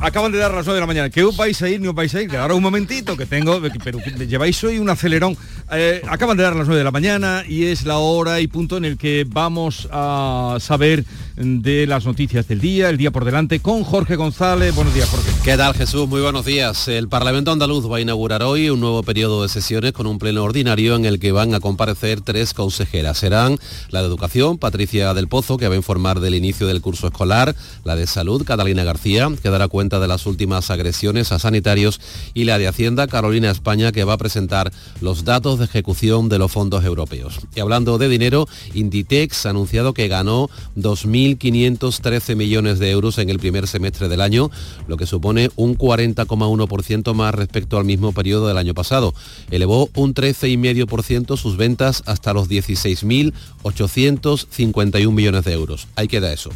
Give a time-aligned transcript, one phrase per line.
[0.00, 1.08] Acaban de dar las 9 de la mañana.
[1.08, 1.80] ¿Qué os vais a ir?
[1.80, 2.36] ¿Ni os vais a ir?
[2.36, 5.36] Ahora un momentito que tengo, pero lleváis hoy un acelerón.
[5.70, 8.76] Eh, acaban de dar las 9 de la mañana y es la hora y punto
[8.76, 11.04] en el que vamos a saber
[11.36, 14.74] de las noticias del día, el día por delante, con Jorge González.
[14.74, 15.30] Buenos días, Jorge.
[15.44, 16.08] ¿Qué tal, Jesús?
[16.08, 16.88] Muy buenos días.
[16.88, 20.42] El Parlamento andaluz va a inaugurar hoy un nuevo periodo de sesiones con un pleno
[20.42, 23.18] ordinario en el que van a comparecer tres consejeras.
[23.18, 23.58] Serán
[23.90, 27.54] la de Educación, Patricia del Pozo, que va a informar del inicio del curso escolar,
[27.84, 32.00] la de Salud, Catalina García, que dará cuenta de las últimas agresiones a sanitarios,
[32.34, 36.38] y la de Hacienda, Carolina España, que va a presentar los datos de ejecución de
[36.38, 37.40] los fondos europeos.
[37.54, 43.28] Y hablando de dinero, Inditex ha anunciado que ganó 2.000 1.513 millones de euros en
[43.30, 44.50] el primer semestre del año,
[44.86, 49.14] lo que supone un 40,1% más respecto al mismo periodo del año pasado.
[49.50, 55.88] Elevó un 13,5% sus ventas hasta los 16.851 millones de euros.
[55.96, 56.50] Ahí queda eso.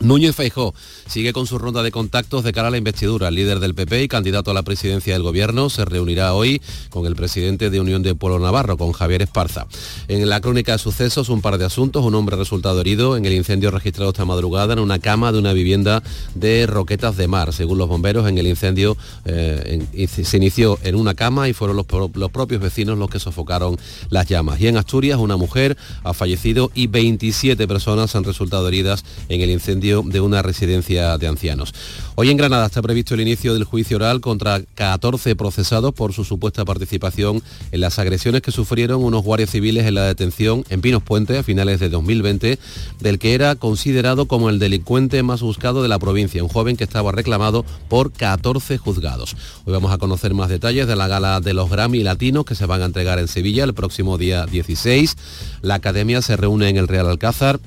[0.00, 0.74] Núñez Feijó
[1.06, 3.28] sigue con su ronda de contactos de cara a la investidura.
[3.28, 7.06] El líder del PP y candidato a la presidencia del gobierno se reunirá hoy con
[7.06, 9.66] el presidente de Unión de Pueblo Navarro, con Javier Esparza.
[10.08, 12.04] En la crónica de sucesos, un par de asuntos.
[12.04, 15.52] Un hombre resultado herido en el incendio registrado esta madrugada en una cama de una
[15.52, 16.02] vivienda
[16.34, 17.52] de Roquetas de Mar.
[17.52, 21.86] Según los bomberos, en el incendio eh, se inició en una cama y fueron los,
[22.14, 23.78] los propios vecinos los que sofocaron
[24.10, 24.60] las llamas.
[24.60, 29.50] Y en Asturias, una mujer ha fallecido y 27 personas han resultado heridas en el
[29.50, 31.72] incendio de una residencia de ancianos.
[32.16, 36.24] Hoy en Granada está previsto el inicio del juicio oral contra 14 procesados por su
[36.24, 41.02] supuesta participación en las agresiones que sufrieron unos guardias civiles en la detención en Pinos
[41.02, 42.58] Puente a finales de 2020,
[43.00, 46.84] del que era considerado como el delincuente más buscado de la provincia, un joven que
[46.84, 49.36] estaba reclamado por 14 juzgados.
[49.64, 52.66] Hoy vamos a conocer más detalles de la gala de los Grammy Latinos que se
[52.66, 55.16] van a entregar en Sevilla el próximo día 16.
[55.62, 57.60] La academia se reúne en el Real Alcázar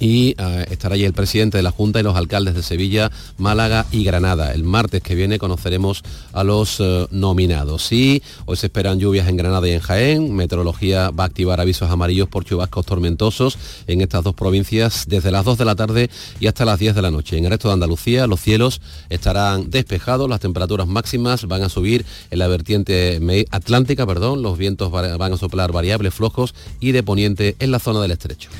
[0.00, 3.86] y eh, estará allí el presidente de la Junta y los alcaldes de Sevilla, Málaga
[3.90, 4.52] y Granada.
[4.52, 6.02] El martes que viene conoceremos
[6.32, 7.90] a los eh, nominados.
[7.92, 10.34] Y hoy se esperan lluvias en Granada y en Jaén.
[10.34, 15.44] Meteorología va a activar avisos amarillos por chubascos tormentosos en estas dos provincias desde las
[15.44, 17.36] 2 de la tarde y hasta las 10 de la noche.
[17.36, 22.04] En el resto de Andalucía los cielos estarán despejados, las temperaturas máximas van a subir
[22.30, 27.56] en la vertiente atlántica, perdón, los vientos van a soplar variables flojos y de poniente
[27.58, 28.50] en la zona del estrecho.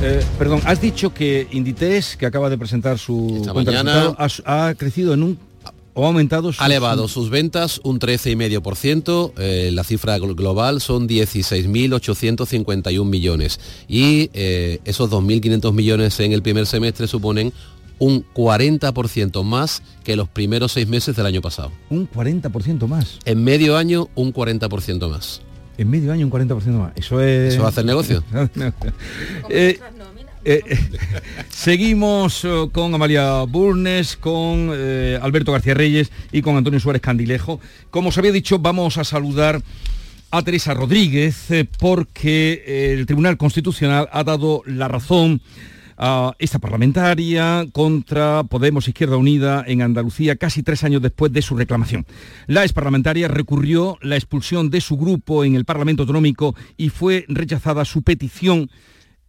[0.00, 5.24] Eh, perdón, has dicho que Inditex, que acaba de presentar su mañana, ha, crecido en
[5.24, 5.38] un
[5.94, 6.62] o ha aumentado sus...
[6.62, 14.78] Ha elevado sus ventas un 13,5%, eh, la cifra global son 16.851 millones y eh,
[14.84, 17.52] esos 2.500 millones en el primer semestre suponen
[17.98, 21.72] un 40% más que los primeros seis meses del año pasado.
[21.90, 23.18] Un 40% más.
[23.24, 25.42] En medio año, un 40% más
[25.78, 26.92] en medio año un 40% más.
[26.96, 27.54] Eso es...
[27.54, 28.22] ¿Eso va a hacer negocio?
[29.50, 29.78] Eh,
[30.44, 30.78] eh,
[31.50, 34.70] seguimos eh, con Amalia Burnes, con
[35.20, 37.60] Alberto García Reyes y con Antonio Suárez Candilejo.
[37.90, 39.60] Como os había dicho, vamos a saludar
[40.30, 45.40] a Teresa Rodríguez porque el Tribunal Constitucional ha dado la razón
[46.38, 52.06] esta parlamentaria contra Podemos Izquierda Unida en Andalucía casi tres años después de su reclamación.
[52.46, 57.24] La ex parlamentaria recurrió la expulsión de su grupo en el Parlamento Autonómico y fue
[57.28, 58.70] rechazada su petición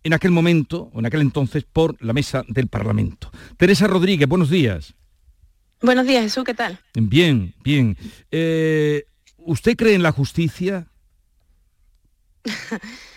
[0.03, 3.31] en aquel momento, o en aquel entonces, por la mesa del Parlamento.
[3.57, 4.94] Teresa Rodríguez, buenos días.
[5.81, 6.80] Buenos días, Jesús, ¿qué tal?
[6.94, 7.97] Bien, bien.
[8.31, 9.06] Eh,
[9.38, 10.88] ¿Usted cree en la justicia?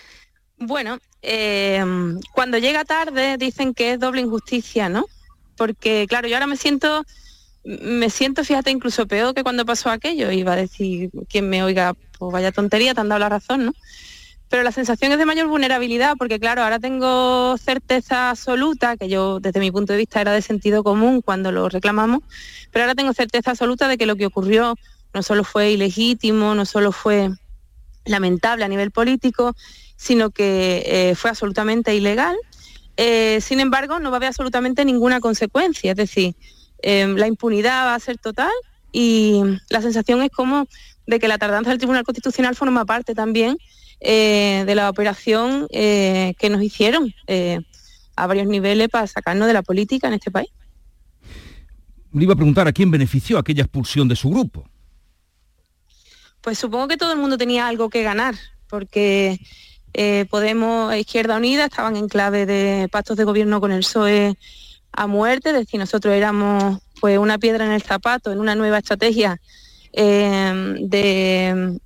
[0.67, 1.85] bueno, eh,
[2.33, 5.07] cuando llega tarde dicen que es doble injusticia, ¿no?
[5.57, 7.05] Porque, claro, yo ahora me siento,
[7.65, 10.31] me siento, fíjate, incluso peor que cuando pasó aquello.
[10.31, 13.73] Iba a decir, quien me oiga, pues vaya tontería, te han dado la razón, ¿no?
[14.49, 19.41] Pero la sensación es de mayor vulnerabilidad, porque claro, ahora tengo certeza absoluta, que yo
[19.41, 22.21] desde mi punto de vista era de sentido común cuando lo reclamamos,
[22.71, 24.77] pero ahora tengo certeza absoluta de que lo que ocurrió
[25.15, 27.31] no solo fue ilegítimo, no solo fue
[28.05, 29.55] lamentable a nivel político,
[30.03, 32.37] sino que eh, fue absolutamente ilegal.
[32.97, 36.35] Eh, sin embargo, no va a haber absolutamente ninguna consecuencia, es decir,
[36.83, 38.51] eh, la impunidad va a ser total
[38.91, 40.67] y la sensación es como
[41.07, 43.57] de que la tardanza del Tribunal Constitucional forma parte también
[44.01, 47.15] de la operación que nos hicieron
[48.17, 50.51] a varios niveles para sacarnos de la política en este país.
[52.13, 54.69] Le iba a preguntar a quién benefició aquella expulsión de su grupo.
[56.41, 58.35] Pues supongo que todo el mundo tenía algo que ganar,
[58.67, 59.39] porque
[59.95, 64.37] eh, Podemos e Izquierda Unida estaban en clave de pactos de gobierno con el PSOE
[64.93, 68.79] a muerte, es decir, nosotros éramos pues una piedra en el zapato, en una nueva
[68.79, 69.41] estrategia
[69.93, 71.79] eh, de,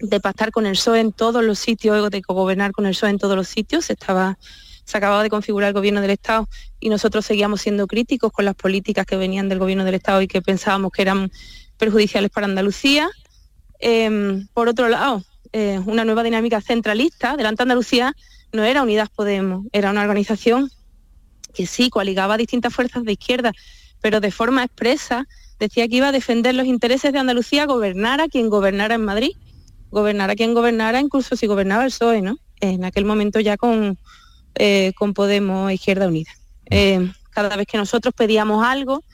[0.00, 3.18] de pactar con el PSOE en todos los sitios, de gobernar con el PSOE en
[3.18, 3.86] todos los sitios.
[3.86, 4.38] Se, estaba,
[4.84, 6.48] se acababa de configurar el gobierno del Estado
[6.80, 10.28] y nosotros seguíamos siendo críticos con las políticas que venían del gobierno del Estado y
[10.28, 11.30] que pensábamos que eran
[11.78, 13.10] perjudiciales para Andalucía.
[13.80, 15.22] Em, por otro lado,
[15.54, 17.36] eh, una nueva dinámica centralista.
[17.36, 18.14] Delante Andalucía
[18.52, 20.70] no era Unidas Podemos, era una organización
[21.54, 23.52] que sí coaligaba distintas fuerzas de izquierda,
[24.02, 25.26] pero de forma expresa
[25.58, 29.32] decía que iba a defender los intereses de Andalucía, gobernara quien gobernara en Madrid
[29.94, 32.36] gobernara quien gobernara, incluso si gobernaba el PSOE, ¿no?
[32.60, 33.96] En aquel momento ya con,
[34.56, 36.32] eh, con Podemos e Izquierda Unida.
[36.68, 39.04] Eh, cada vez que nosotros pedíamos algo,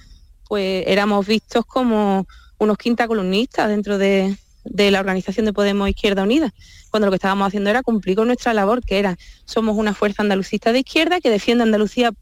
[0.48, 2.26] pues éramos vistos como
[2.58, 6.52] unos quinta columnistas dentro de, la organización de Podemos Izquierda Unida,
[6.90, 10.22] cuando lo que estábamos haciendo era cumplir con nuestra labor, que era, somos una fuerza
[10.22, 12.12] andalucista de izquierda que defiende Andalucía,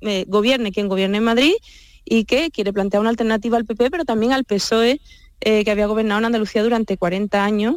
[0.00, 1.54] eh, gobierne quien gobierne en Madrid
[2.04, 5.00] y que quiere plantear una alternativa al PP, pero también al PSOE,
[5.40, 7.76] que había gobernado en Andalucía durante 40 años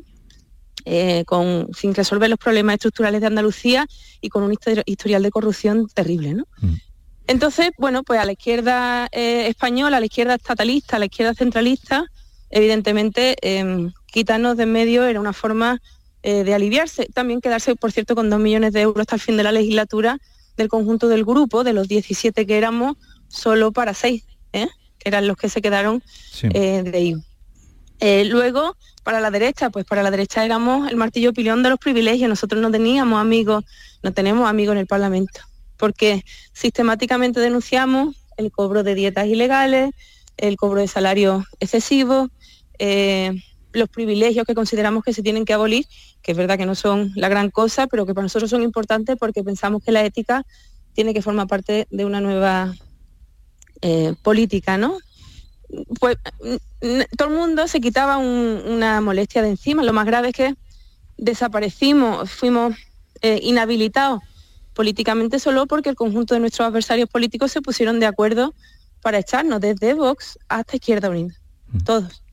[0.85, 3.85] eh, con, sin resolver los problemas estructurales de Andalucía
[4.19, 6.33] y con un historial de corrupción terrible.
[6.33, 6.45] ¿no?
[6.59, 6.73] Mm.
[7.27, 11.35] Entonces, bueno, pues a la izquierda eh, española, a la izquierda estatalista, a la izquierda
[11.35, 12.05] centralista,
[12.51, 15.81] evidentemente em, quitarnos de en medio era una forma
[16.23, 17.07] eh, de aliviarse.
[17.13, 20.19] También quedarse, por cierto, con dos millones de euros hasta el fin de la legislatura
[20.57, 24.69] del conjunto del grupo, de los 17 que éramos, solo para seis, que
[25.05, 26.03] eran los que se quedaron
[26.43, 28.25] de ahí.
[28.29, 32.29] luego, para la derecha, pues para la derecha éramos el martillo pilón de los privilegios,
[32.29, 33.63] nosotros no teníamos amigos,
[34.03, 35.41] no tenemos amigos en el Parlamento,
[35.77, 36.23] porque
[36.53, 39.91] sistemáticamente denunciamos el cobro de dietas ilegales,
[40.37, 42.29] el cobro de salarios excesivos,
[42.83, 43.31] eh,
[43.73, 45.85] los privilegios que consideramos que se tienen que abolir,
[46.23, 49.17] que es verdad que no son la gran cosa, pero que para nosotros son importantes
[49.19, 50.47] porque pensamos que la ética
[50.93, 52.73] tiene que formar parte de una nueva
[53.81, 54.97] eh, política, ¿no?
[55.99, 56.17] pues
[57.17, 59.83] todo el mundo se quitaba una molestia de encima.
[59.83, 60.55] Lo más grave es que
[61.17, 62.75] desaparecimos, fuimos
[63.21, 64.21] eh, inhabilitados
[64.73, 68.55] políticamente solo porque el conjunto de nuestros adversarios políticos se pusieron de acuerdo
[69.03, 71.35] para echarnos desde Vox hasta Izquierda Unida,
[71.71, 71.83] mm.
[71.83, 72.23] todos.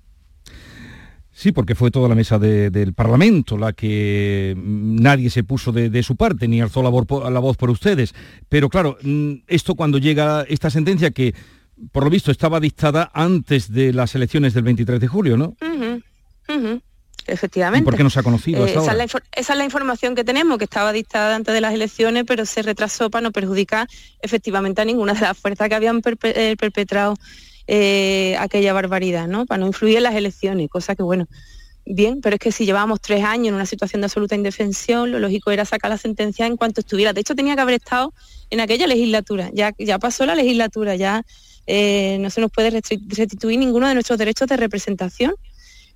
[1.38, 6.02] Sí, porque fue toda la mesa del Parlamento la que mm, nadie se puso de,
[6.02, 8.12] su parte ni alzó la voz por ustedes.
[8.49, 11.32] Pero claro, mm, esto cuando llega esta sentencia que
[11.93, 15.55] por lo visto, estaba dictada antes de las elecciones del 23 de julio, ¿no?
[17.26, 17.82] Efectivamente.
[17.82, 18.67] ¿Y por qué no se ha conocido?
[18.67, 18.96] Eh, esa,
[19.32, 23.11] es la, información que tenemos, que estaba dictada antes de las elecciones, pero se retrasó
[23.11, 23.87] para no perjudicar
[24.23, 27.14] efectivamente a ninguna de las fuerzas que habían eh, perpetrado
[27.69, 29.44] eh, aquella barbaridad, ¿no?
[29.47, 31.29] Para no influir en las elecciones, cosa que, bueno,
[31.85, 35.19] bien, pero es que si llevábamos tres años en una situación de absoluta indefensión, lo
[35.19, 37.12] lógico era sacar la sentencia en cuanto estuviera.
[37.12, 38.15] De hecho, tenía que haber estado
[38.50, 41.25] en aquella legislatura, ya, ya pasó la legislatura, ya
[41.67, 45.35] eh, no se nos puede restituir ninguno de nuestros derechos de representación.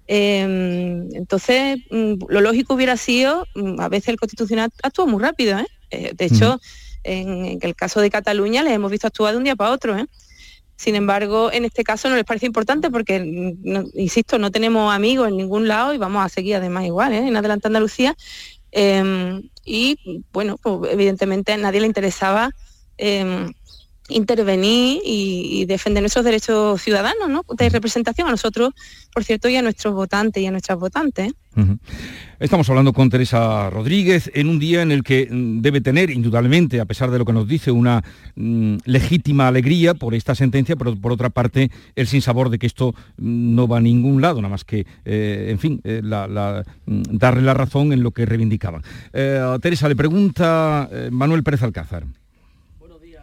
[0.07, 5.59] Em, entonces, mm, lo lógico hubiera sido, mm, a veces el Constitucional actúa muy rápido,
[5.59, 5.67] ¿eh?
[5.91, 6.61] Eh, de hecho,
[7.05, 9.97] en, el caso de Cataluña les hemos visto actuar de un día para otro.
[10.82, 13.14] Sin embargo, en este caso no les parece importante porque,
[13.94, 17.69] insisto, no tenemos amigos en ningún lado y vamos a seguir además igual, en Adelante
[17.69, 18.17] Andalucía.
[18.73, 22.50] Em, y bueno, pues, evidentemente a nadie le interesaba
[22.99, 23.52] em,
[24.09, 27.45] intervenir y, defender nuestros derechos ciudadanos, ¿no?
[27.57, 28.71] De representación a nosotros,
[29.13, 31.33] por cierto, y a nuestros votantes y a nuestras votantes.
[32.41, 36.81] Estamos hablando con Teresa Rodríguez en un día en el que mm, debe tener, indudablemente,
[36.81, 38.03] a pesar de lo que nos dice, una
[38.37, 42.94] mm, legítima alegría por esta sentencia, pero por otra parte el sinsabor de que esto
[43.19, 46.01] mm, no va a ningún lado, nada más que, eh, en fin, eh,
[46.85, 48.82] darle la razón en lo que reivindicaban.
[49.13, 52.06] Eh, Teresa, le pregunta Manuel Pérez Alcázar.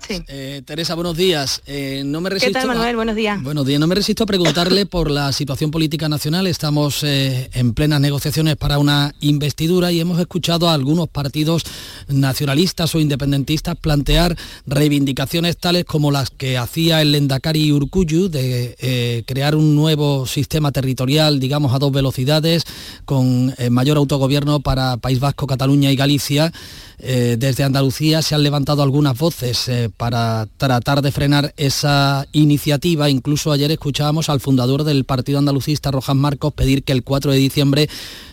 [0.09, 1.61] Eh, Teresa, buenos días.
[1.67, 2.95] Eh, no me resisto ¿Qué tal, Manuel?
[2.95, 3.41] buenos días.
[3.43, 3.79] Buenos días.
[3.79, 6.47] No me resisto a preguntarle por la situación política nacional.
[6.47, 11.63] Estamos eh, en plenas negociaciones para una investidura y hemos escuchado a algunos partidos
[12.07, 14.35] nacionalistas o independentistas plantear
[14.65, 21.39] reivindicaciones tales como las que hacía el Lendakari Urcuyu de crear un nuevo sistema territorial,
[21.39, 22.63] digamos, a dos velocidades,
[23.05, 26.51] con mayor autogobierno para País Vasco, Cataluña y Galicia.
[26.99, 33.09] Desde Andalucía se han levantado algunas voces para tratar de frenar esa iniciativa.
[33.09, 37.37] Incluso ayer escuchábamos al fundador del Partido Andalucista, Rojas Marcos, pedir que el 4 de
[37.37, 37.89] diciembre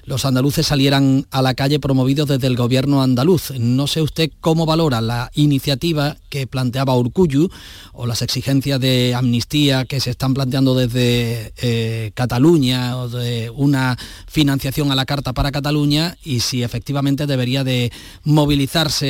[0.07, 3.51] los andaluces salieran a la calle promovidos desde el gobierno andaluz.
[3.59, 7.49] No sé usted cómo valora la iniciativa que planteaba Urcuyu
[7.93, 13.99] o las exigencias de amnistía que se están planteando desde eh, Cataluña o de una
[14.29, 17.91] financiación a la carta para Cataluña y si efectivamente debería de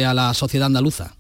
[0.05, 1.17] a la sociedad andaluza.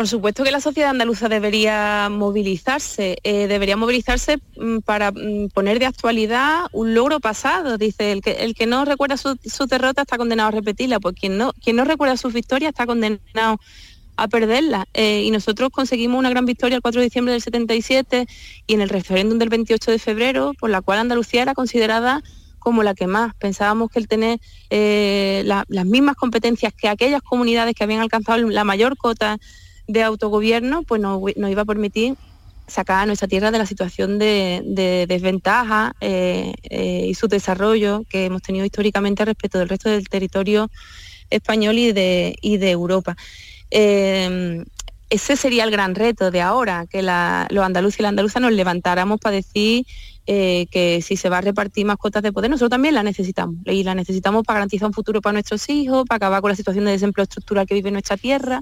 [0.00, 5.78] Por supuesto que la sociedad andaluza debería movilizarse, eh, debería movilizarse mm, para mm, poner
[5.78, 7.76] de actualidad un logro pasado.
[7.76, 9.36] Dice, el que, el que no recuerda su,
[9.66, 13.60] derrota está condenado a repetirla, pues quien no, quien no recuerda sus victorias está condenado
[14.16, 14.86] a perderla.
[14.94, 18.26] Eh, y nosotros conseguimos una gran victoria el 4 de diciembre del 77
[18.66, 22.22] y en el referéndum del 28 de febrero, por la cual Andalucía era considerada
[22.60, 23.34] como la que más.
[23.34, 24.38] Pensábamos que el tener
[24.70, 29.38] eh, las mismas competencias que aquellas comunidades que habían alcanzado la mayor cota
[29.88, 32.14] de autogobierno, pues nos, iba a permitir
[32.68, 38.26] sacar a nuestra tierra de la situación de, desventaja eh, eh, y su desarrollo que
[38.26, 40.70] hemos tenido históricamente respecto del resto del territorio
[41.30, 43.16] español y de, de Europa.
[43.72, 44.64] Eh,
[45.10, 49.18] ese sería el gran reto de ahora, que los andaluces y las andaluzas nos levantáramos
[49.20, 49.84] para decir
[50.70, 53.56] que si se va a repartir más cuotas de poder, nosotros también la necesitamos.
[53.64, 56.84] Y la necesitamos para garantizar un futuro para nuestros hijos, para acabar con la situación
[56.84, 58.60] de desempleo estructural que vive nuestra tierra,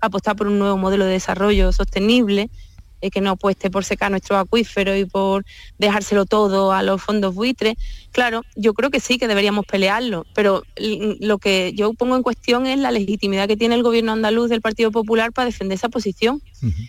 [0.00, 2.48] apostar por un nuevo modelo de desarrollo sostenible,
[3.02, 5.44] eh, que no apueste por secar nuestros acuíferos y por
[5.78, 7.74] dejárselo todo a los fondos buitres.
[8.12, 12.66] Claro, yo creo que sí, que deberíamos pelearlo, pero lo que yo pongo en cuestión
[12.66, 16.42] es la legitimidad que tiene el gobierno andaluz del Partido Popular para defender esa posición,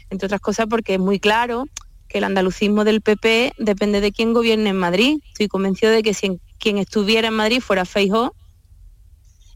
[0.09, 1.65] entre otras cosas porque es muy claro
[2.11, 5.19] que el andalucismo del PP depende de quién gobierne en Madrid.
[5.29, 8.35] Estoy convencido de que si quien estuviera en Madrid fuera Feijóo,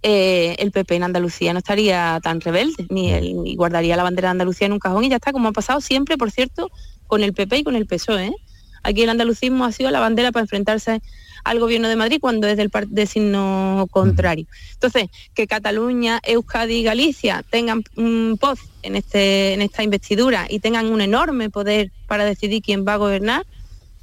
[0.02, 4.32] eh, el PP en Andalucía no estaría tan rebelde, ni, ni guardaría la bandera de
[4.32, 6.72] Andalucía en un cajón y ya está, como ha pasado siempre, por cierto,
[7.08, 8.28] con el PP y con el PSOE.
[8.28, 8.36] ¿eh?
[8.84, 11.02] Aquí el andalucismo ha sido la bandera para enfrentarse
[11.46, 14.48] al gobierno de Madrid cuando es del de signo contrario.
[14.74, 20.60] Entonces, que Cataluña, Euskadi y Galicia tengan un voz en, este, en esta investidura y
[20.60, 23.46] tengan un enorme poder para decidir quién va a gobernar,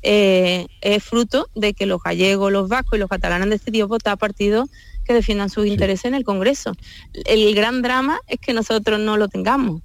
[0.03, 4.17] eh, es fruto de que los gallegos, los vascos y los catalanes han decidido votar
[4.19, 4.71] partidos
[5.05, 6.77] que defiendan sus intereses en el Congreso.
[7.25, 9.83] El gran drama es que nosotros no lo tengamos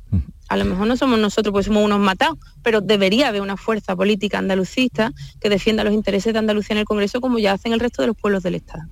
[0.49, 2.37] a lo mejor no somos nosotros, pues somos unos matados,
[2.67, 6.85] pero debería haber una fuerza política andalucista que defienda los intereses de Andalucía en el
[6.85, 8.83] Congreso como ya hacen el resto de los pueblos del Estado.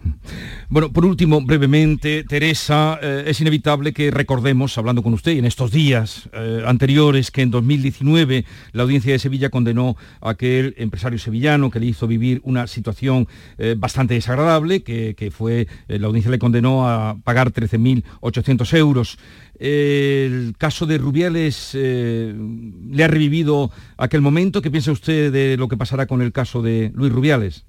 [0.69, 5.71] Bueno, por último, brevemente, Teresa, eh, es inevitable que recordemos, hablando con usted en estos
[5.71, 11.69] días eh, anteriores, que en 2019 la audiencia de Sevilla condenó a aquel empresario sevillano
[11.69, 13.27] que le hizo vivir una situación
[13.57, 19.17] eh, bastante desagradable, que, que fue, la audiencia le condenó a pagar 13.800 euros
[19.57, 23.64] el caso de Rubiales le ha revivido
[23.97, 24.61] aquel momento.
[24.61, 27.65] ¿Qué piensa usted de lo que pasará con el caso de Luis Rubiales?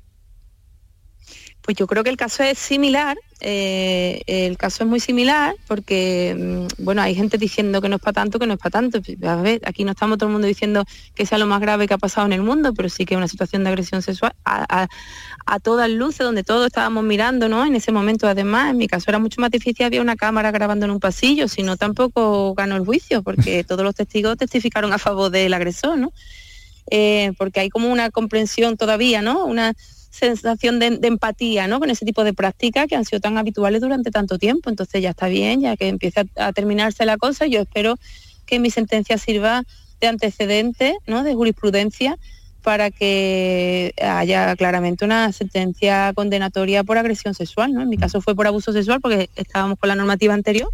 [1.67, 6.33] Pues yo creo que el caso es similar, eh, el caso es muy similar porque,
[6.39, 9.01] mm, bueno, hay gente diciendo que no es para tanto, que no es para tanto.
[9.27, 10.85] A ver, aquí no estamos todo el mundo diciendo
[11.17, 13.19] que sea lo más grave que ha pasado en el mundo, pero sí que es
[13.19, 14.87] una situación de agresión sexual a,
[15.61, 17.65] todas luces, donde todos estábamos mirando, ¿no?
[17.67, 20.85] En ese momento, además, en mi caso era mucho más difícil, había una cámara grabando
[20.87, 25.33] en un pasillo, sino tampoco ganó el juicio, porque todos los testigos testificaron a favor
[25.33, 26.13] del agresor, ¿no?
[26.89, 29.45] Eh, porque hay como una comprensión todavía, ¿no?
[29.45, 29.75] Una
[30.17, 31.79] sensación de, empatía ¿no?
[31.79, 34.71] con ese tipo de prácticas que han sido tan habituales durante tanto tiempo.
[34.71, 37.99] Entonces ya está bien, ya que empieza a, terminarse la cosa, yo espero
[38.47, 39.63] que mi sentencia sirva
[40.01, 41.23] de antecedente, ¿no?
[41.23, 42.19] de jurisprudencia,
[42.63, 47.73] para que haya claramente una sentencia condenatoria por agresión sexual.
[47.73, 47.83] ¿no?
[47.83, 50.69] En mi caso fue por abuso sexual porque estábamos con la normativa anterior,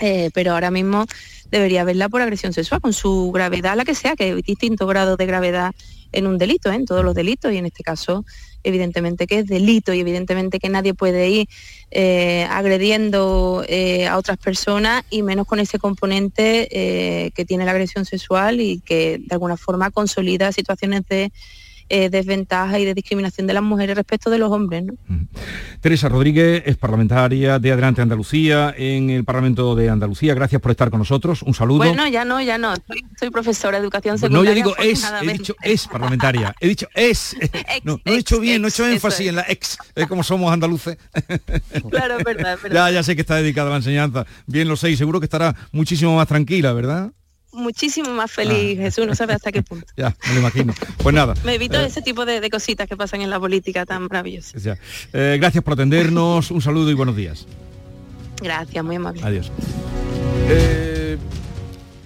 [0.00, 1.06] eh, pero ahora mismo
[1.50, 5.16] debería haberla por agresión sexual, con su gravedad, la que sea, que hay distintos grados
[5.16, 5.74] de gravedad
[6.12, 6.74] en un delito, ¿eh?
[6.74, 8.24] en todos los delitos, y en este caso
[8.64, 11.48] evidentemente que es delito y evidentemente que nadie puede ir
[11.90, 16.68] eh, agrediendo eh, a otras personas y menos con ese componente
[17.34, 21.32] que tiene la agresión sexual y que de alguna forma consolida situaciones de
[21.88, 24.84] eh, desventaja y de discriminación de las mujeres respecto de los hombres.
[25.80, 30.34] Teresa Rodríguez es parlamentaria de Adelante Andalucía en el Parlamento de Andalucía.
[30.34, 31.42] Gracias por estar con nosotros.
[31.42, 31.78] Un saludo.
[31.78, 32.74] Bueno, ya no, ya no.
[33.18, 34.50] Soy, profesora de educación secundaria.
[34.50, 36.54] No, ya digo es, he dicho es parlamentaria.
[36.60, 37.36] He dicho es.
[37.84, 40.98] no, he dicho bien, no he hecho énfasis en la ex, es como somos andaluces.
[41.90, 42.88] claro, verdad, verdad.
[42.88, 44.26] Ya, ya sé que está dedicada a la enseñanza.
[44.46, 47.12] Bien lo sé y seguro que estará muchísimo más tranquila, ¿verdad?
[47.58, 48.82] Muchísimo más feliz, ah.
[48.82, 49.86] Jesús, no sabe hasta qué punto.
[49.96, 50.74] ya, me lo imagino.
[50.98, 51.34] Pues nada.
[51.44, 54.78] me evito eh, ese tipo de, cositas que pasan en la política tan maravillosas.
[55.12, 57.46] Eh, gracias por atendernos, un saludo y buenos días.
[58.40, 59.22] Gracias, muy amable.
[59.22, 59.50] Adiós.
[60.48, 61.18] Eh,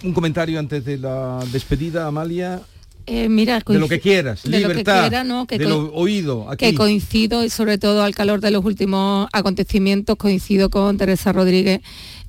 [0.02, 2.60] un comentario antes de la despedida, Amalia.
[3.06, 5.64] Mira, de lo que quieras, de libertad, lo que ¿no?
[5.64, 6.50] de lo oído.
[6.50, 6.66] Aquí.
[6.66, 11.80] Que coincido, y sobre todo al calor de los últimos acontecimientos, coincido con Teresa Rodríguez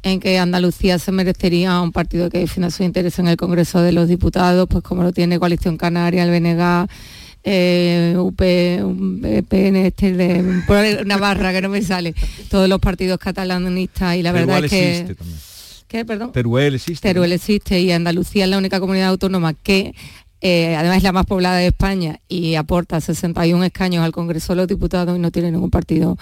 [0.04, 3.94] en que Andalucía se merecería un partido que defienda su interés en el Congreso de
[3.94, 6.88] los Diputados, pues como lo tiene Coalición Canaria, el BNG,
[7.46, 12.14] eh, UP, PN, este de Navarra, que no me sale,
[12.50, 15.16] todos los partidos catalanistas y la verdad es que
[15.94, 16.32] ¿Qué, perdón?
[16.32, 17.08] Teruel existe.
[17.08, 19.94] Teruel existe y Andalucía es la única comunidad autónoma que
[20.46, 24.58] eh, además es la más poblada de España y aporta 61 escaños al Congreso de
[24.58, 26.18] los Diputados y no tiene ningún partido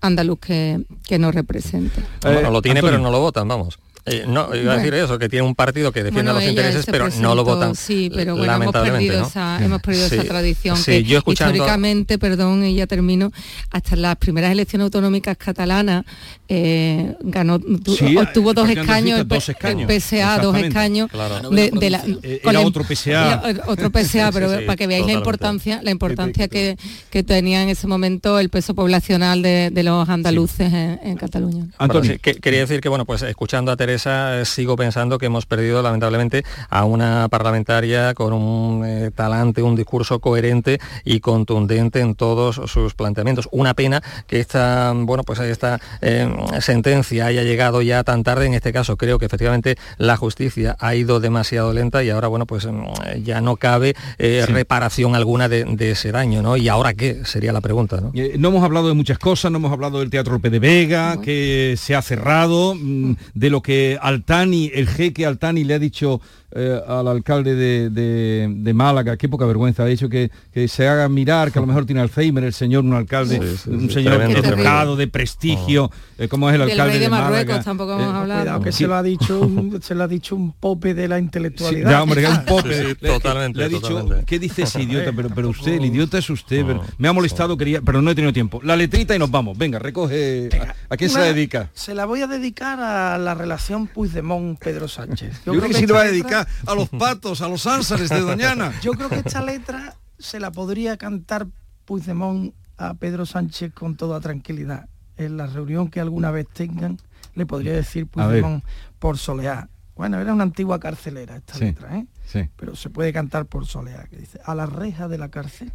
[0.00, 2.00] andaluz que, que nos represente.
[2.22, 3.78] Bueno, lo tiene pero no lo votan, vamos.
[4.08, 7.08] Eh, no, iba a decir eso, que tiene un partido que defiende los intereses, pero
[7.20, 7.74] no lo votan.
[7.74, 10.76] Sí, pero bueno, hemos perdido, esa, hemos perdido esa tradición.
[10.76, 11.54] Sí, yo escuchando...
[11.54, 13.32] Históricamente, perdón, y ya termino,
[13.72, 16.04] hasta las primeras elecciones autonómicas catalanas
[16.48, 17.58] eh, ganó,
[17.98, 21.50] Sí, obtuvo dos escaños, el, dos escaños, el PSA, dos escaños Claro.
[21.50, 23.10] de, de la, era otro PSA.
[23.50, 26.76] era otro PSA, pero Sí, sí, para que veáis la importancia, la importancia que,
[27.10, 31.62] que tenía en ese momento el peso poblacional de, de los andaluces en, en Cataluña.
[31.64, 32.12] Bueno, Antonio.
[32.12, 33.95] sí, que- quería decir que, bueno, pues escuchando a Teresa,
[34.44, 40.20] sigo pensando que hemos perdido, lamentablemente, a una parlamentaria con un eh, talante, un discurso
[40.20, 43.48] coherente y contundente en todos sus planteamientos.
[43.52, 46.28] Una pena que esta, bueno, pues esta eh,
[46.60, 48.46] sentencia haya llegado ya tan tarde.
[48.46, 52.46] En este caso, creo que efectivamente la justicia ha ido demasiado lenta y ahora, bueno,
[52.46, 56.56] pues mm, ya no cabe eh, reparación alguna de, de ese daño, ¿no?
[56.56, 57.24] ¿Y ahora qué?
[57.24, 58.12] Sería la pregunta, ¿no?
[58.14, 61.20] Eh, No hemos hablado de muchas cosas, no hemos hablado del Teatro P de Vega,
[61.20, 66.20] que se ha cerrado, mm, de lo que Altani, el jeque Altani le ha dicho
[66.56, 70.88] eh, al alcalde de, de- de Málaga, qué poca vergüenza, ha dicho que, que se
[70.88, 73.80] haga mirar, que a lo mejor tiene Alzheimer el señor, un alcalde, Sí, sí, un
[73.88, 77.46] sí, señor tremendo, educado, de prestigio, eh, como es el alcalde rey de de Marruecos
[77.48, 77.62] Málaga.
[77.64, 78.40] tampoco Eh, hemos hablado.
[78.42, 81.16] Cuidado, que se lo ha dicho un, se lo ha dicho un pope de la
[81.18, 81.90] Sí, intelectualidad.
[81.90, 82.74] ya, hombre, que es un pope.
[82.74, 84.24] Sí, sí, Le- totalmente, Le ha dicho, totalmente.
[84.24, 85.12] ¿qué dice ese idiota?
[85.14, 86.64] Pero, pero usted, el idiota es usted.
[86.66, 88.60] pero me ha molestado, quería, pero no he tenido tiempo.
[88.62, 89.58] La letrita y nos vamos.
[89.58, 90.48] Venga, recoge.
[90.88, 91.70] ¿A, a quién se la dedica?
[91.74, 95.42] Se la voy a dedicar a la relación Puigdemont-Pedro Sánchez.
[95.44, 98.20] Yo, creo que, sí lo va a letra- a los patos, a los ánsares de
[98.20, 98.72] Doñana.
[98.82, 101.46] Yo creo que esta letra se la podría cantar
[101.84, 104.88] Puigdemont a Pedro Sánchez con toda tranquilidad.
[105.16, 106.98] En la reunión que alguna vez tengan,
[107.34, 108.06] le podría decir.
[108.06, 108.62] Puigdemont
[108.98, 109.68] por soleá.
[109.94, 111.64] Bueno, era una antigua carcelera esta Sí.
[111.64, 112.06] letra, ¿eh?
[112.26, 112.50] Sí.
[112.56, 115.72] Pero se puede cantar por soleá, que dice, a la reja de la cárcel,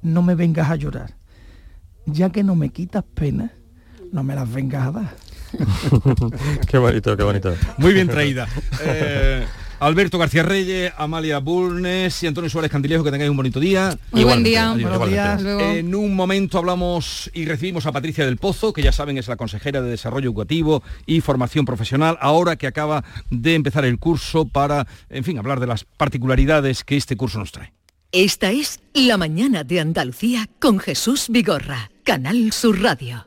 [0.00, 1.14] no me vengas a llorar.
[2.06, 3.50] Ya que no me quitas pena,
[4.12, 5.14] no me las vengas a dar.
[6.68, 7.54] qué bonito, qué bonito.
[7.78, 8.46] Muy bien traída.
[8.80, 9.44] Eh,
[9.82, 13.98] Alberto García Reyes, Amalia Bulnes y Antonio Suárez Candilejo, que tengáis un bonito día.
[14.12, 14.70] Muy buen día.
[14.70, 15.42] adiós, Buenos días.
[15.42, 19.26] Luego- En un momento hablamos y recibimos a Patricia del Pozo, que ya saben es
[19.26, 24.46] la consejera de Desarrollo Educativo y Formación Profesional, ahora que acaba de empezar el curso
[24.46, 27.72] para, en fin, hablar de las particularidades que este curso nos trae.
[28.12, 33.26] Esta es La mañana de Andalucía con Jesús Vigorra, Canal Sur Radio.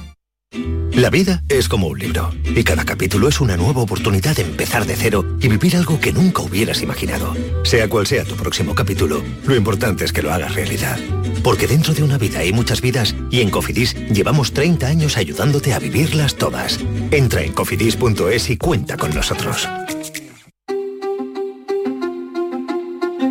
[0.53, 4.85] La vida es como un libro y cada capítulo es una nueva oportunidad de empezar
[4.85, 7.33] de cero y vivir algo que nunca hubieras imaginado.
[7.63, 10.99] Sea cual sea tu próximo capítulo, lo importante es que lo hagas realidad.
[11.43, 15.73] Porque dentro de una vida hay muchas vidas y en Cofidis llevamos 30 años ayudándote
[15.73, 16.79] a vivirlas todas.
[17.09, 19.69] Entra en cofidis.es y cuenta con nosotros.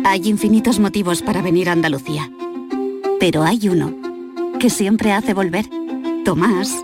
[0.03, 2.29] Hay infinitos motivos para venir a Andalucía.
[3.19, 3.95] Pero hay uno
[4.59, 5.65] que siempre hace volver.
[6.25, 6.83] Tomás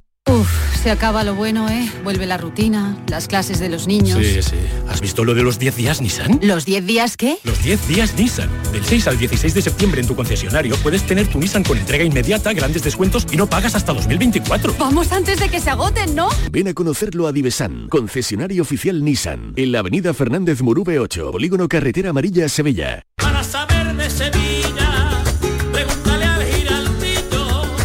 [0.29, 0.47] Uf,
[0.83, 1.91] se acaba lo bueno, ¿eh?
[2.03, 4.19] Vuelve la rutina, las clases de los niños.
[4.19, 4.55] Sí, sí.
[4.87, 6.39] ¿Has visto lo de los 10 días Nissan?
[6.43, 7.39] ¿Los 10 días qué?
[7.43, 8.47] Los 10 días Nissan.
[8.71, 12.03] Del 6 al 16 de septiembre en tu concesionario puedes tener tu Nissan con entrega
[12.03, 14.75] inmediata, grandes descuentos y no pagas hasta 2024.
[14.77, 16.29] Vamos antes de que se agoten, ¿no?
[16.51, 21.67] Ven a conocerlo a Divesan, concesionario oficial Nissan, en la avenida Fernández Murube 8, Polígono
[21.67, 23.01] Carretera Amarilla, Sevilla.
[23.15, 25.00] Para saber de Sevilla.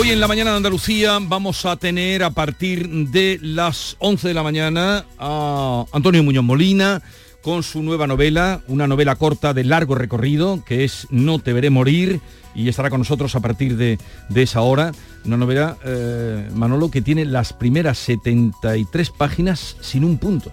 [0.00, 4.32] Hoy en la mañana de Andalucía vamos a tener a partir de las 11 de
[4.32, 7.02] la mañana a Antonio Muñoz Molina
[7.42, 11.68] con su nueva novela, una novela corta de largo recorrido que es No te veré
[11.68, 12.22] morir
[12.54, 13.98] y estará con nosotros a partir de,
[14.34, 14.92] esa hora.
[15.26, 20.50] Una novela, eh, Manolo, que tiene las primeras 73 páginas sin un punto.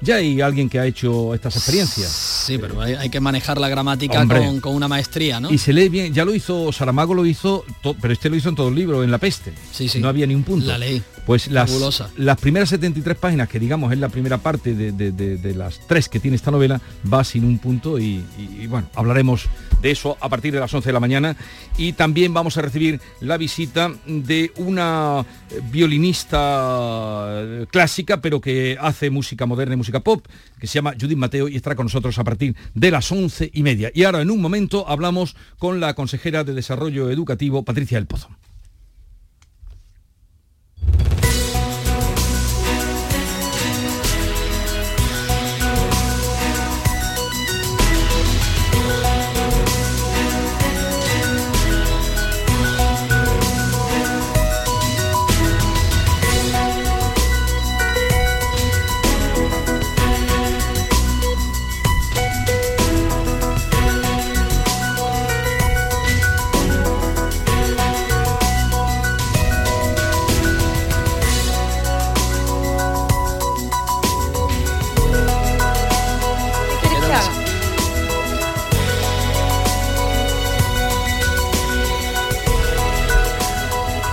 [0.00, 2.10] Ya hay alguien que ha hecho estas experiencias.
[2.10, 5.50] Sí, pero hay, hay que manejar la gramática con, con, una maestría, ¿no?
[5.50, 7.64] Y se lee bien, ya lo hizo, Saramago lo hizo,
[8.00, 9.52] pero este lo hizo en todo el libro, en La Peste.
[9.72, 10.00] Sí, sí.
[10.00, 10.66] No había ni un punto.
[10.66, 11.02] La ley.
[11.26, 11.70] Pues las,
[12.16, 15.86] las primeras 73 páginas, que digamos es la primera parte de, de, de, de las
[15.86, 16.80] tres que tiene esta novela,
[17.12, 19.44] va sin un punto y, y, y, bueno, hablaremos
[19.80, 21.36] de eso a partir de las 11 de la mañana.
[21.76, 25.24] Y también vamos a recibir la visita de una
[25.70, 30.26] violinista clásica, pero que hace música moderna y música pop,
[30.58, 33.62] que se llama Judith Mateo y estará con nosotros a partir de las 11 y
[33.62, 33.90] media.
[33.94, 38.30] Y ahora en un momento hablamos con la consejera de Desarrollo Educativo, Patricia del Pozo.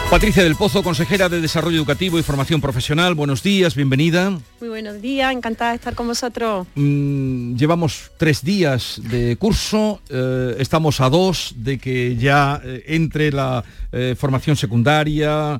[0.09, 4.39] Patricia del Pozo, consejera de Desarrollo Educativo y Formación Profesional, buenos días, bienvenida.
[4.61, 6.65] Muy buenos días, encantada de estar con vosotros.
[6.75, 13.33] Mm, llevamos tres días de curso, eh, estamos a dos de que ya eh, entre
[13.33, 15.59] la eh, formación secundaria,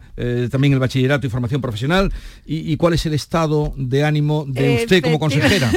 [0.50, 2.12] también el bachillerato y formación profesional.
[2.46, 5.70] ¿Y, ¿Y, cuál es el estado de ánimo de usted como consejera?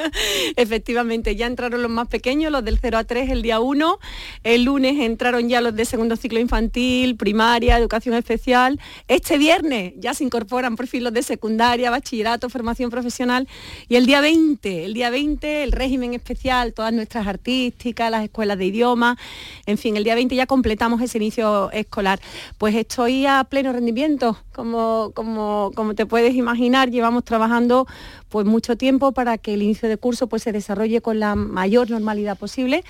[0.56, 3.98] Efectivamente, ya entraron los más pequeños, los del 0 a 3 el día 1.
[4.42, 8.80] El lunes entraron ya los de segundo ciclo infantil, primaria, educación especial.
[9.06, 13.46] Este viernes ya se incorporan por fin los de secundaria, bachillerato, formación profesional.
[13.88, 18.58] Y el día 20, el día 20, el régimen especial, todas nuestras artísticas, las escuelas
[18.58, 19.18] de idioma.
[19.66, 22.18] En fin, el día 20 ya completamos ese inicio escolar.
[22.58, 27.86] Pues estoy a pleno rendimiento, como, como, como te puedes imaginar, llevamos trabajando
[28.30, 31.90] pues mucho tiempo para que el inicio de curso pues se desarrolle con la mayor
[31.90, 32.84] normalidad posible.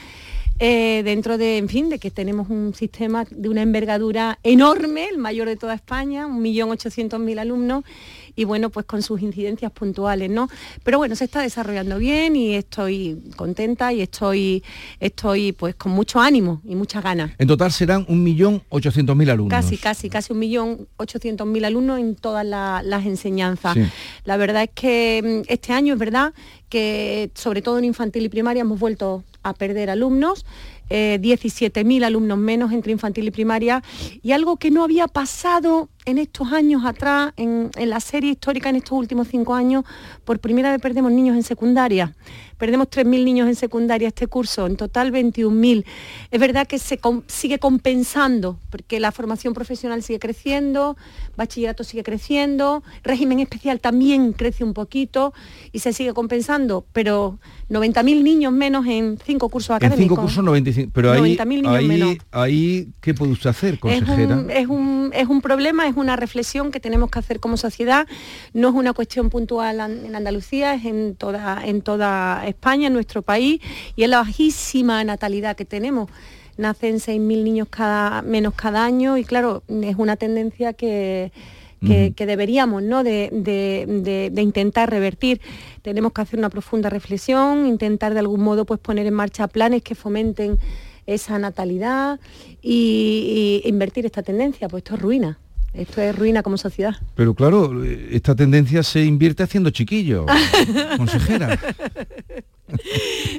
[0.61, 5.19] Eh, dentro de, en fin, de que tenemos un sistema de una envergadura enorme, el
[5.19, 7.85] mayor de toda España, 1.800.000 alumnos,
[8.37, 10.49] y bueno, pues con sus incidencias puntuales, ¿no?
[10.83, 14.63] Pero bueno, se está desarrollando bien y estoy contenta y estoy,
[15.01, 17.33] estoy pues con mucho ánimo y muchas ganas.
[17.39, 19.51] En total serán 1.800.000 alumnos.
[19.51, 23.75] Casi, casi, casi 1.800.000 alumnos en todas la, las enseñanzas.
[23.75, 23.85] Sí.
[24.25, 26.35] La verdad es que mm, este año es verdad
[26.69, 30.45] que sobre todo en infantil y primaria hemos vuelto a perder alumnos,
[30.91, 33.83] eh, 17.000 alumnos menos entre infantil y primaria,
[34.23, 38.69] y algo que no había pasado en estos años atrás, en, en, la serie histórica,
[38.69, 39.85] en estos últimos cinco años,
[40.25, 42.15] por primera vez perdemos niños en secundaria.
[42.59, 45.85] Perdemos 3.000 niños en secundaria este curso, en total 21.000.
[46.31, 50.97] Es verdad que se com sigue compensando, porque la formación profesional sigue creciendo,
[51.37, 55.35] bachillerato sigue creciendo, régimen especial también crece un poquito
[55.73, 57.39] y se sigue compensando, pero
[57.71, 60.03] 90.000 niños menos en cinco cursos académicos.
[60.03, 61.37] En cinco cursos 95, pero ahí,
[61.67, 64.15] ahí, ahí, ¿qué puede usted hacer, consejera?
[64.15, 67.41] Es un, es un, es un problema, es es una reflexión que tenemos que hacer
[67.41, 68.07] como sociedad,
[68.53, 73.23] no es una cuestión puntual en Andalucía, es en toda, en toda España, en nuestro
[73.23, 73.61] país,
[73.97, 76.11] y es la bajísima natalidad que tenemos
[76.57, 81.33] nacen 6.000 niños cada, menos cada año y claro, es una tendencia que,
[82.15, 83.05] que, deberíamos ¿no?
[83.05, 85.41] De, intentar revertir.
[85.83, 89.83] Tenemos que hacer una profunda reflexión, intentar de algún modo pues, poner en marcha planes
[89.83, 90.59] que fomenten
[91.07, 92.19] esa natalidad
[92.63, 95.39] y, invertir esta tendencia, pues esto es ruina.
[95.75, 96.95] Esto es ruina como sociedad.
[97.17, 100.27] Pero claro, esta tendencia se invierte haciendo chiquillos,
[100.97, 101.59] consejera.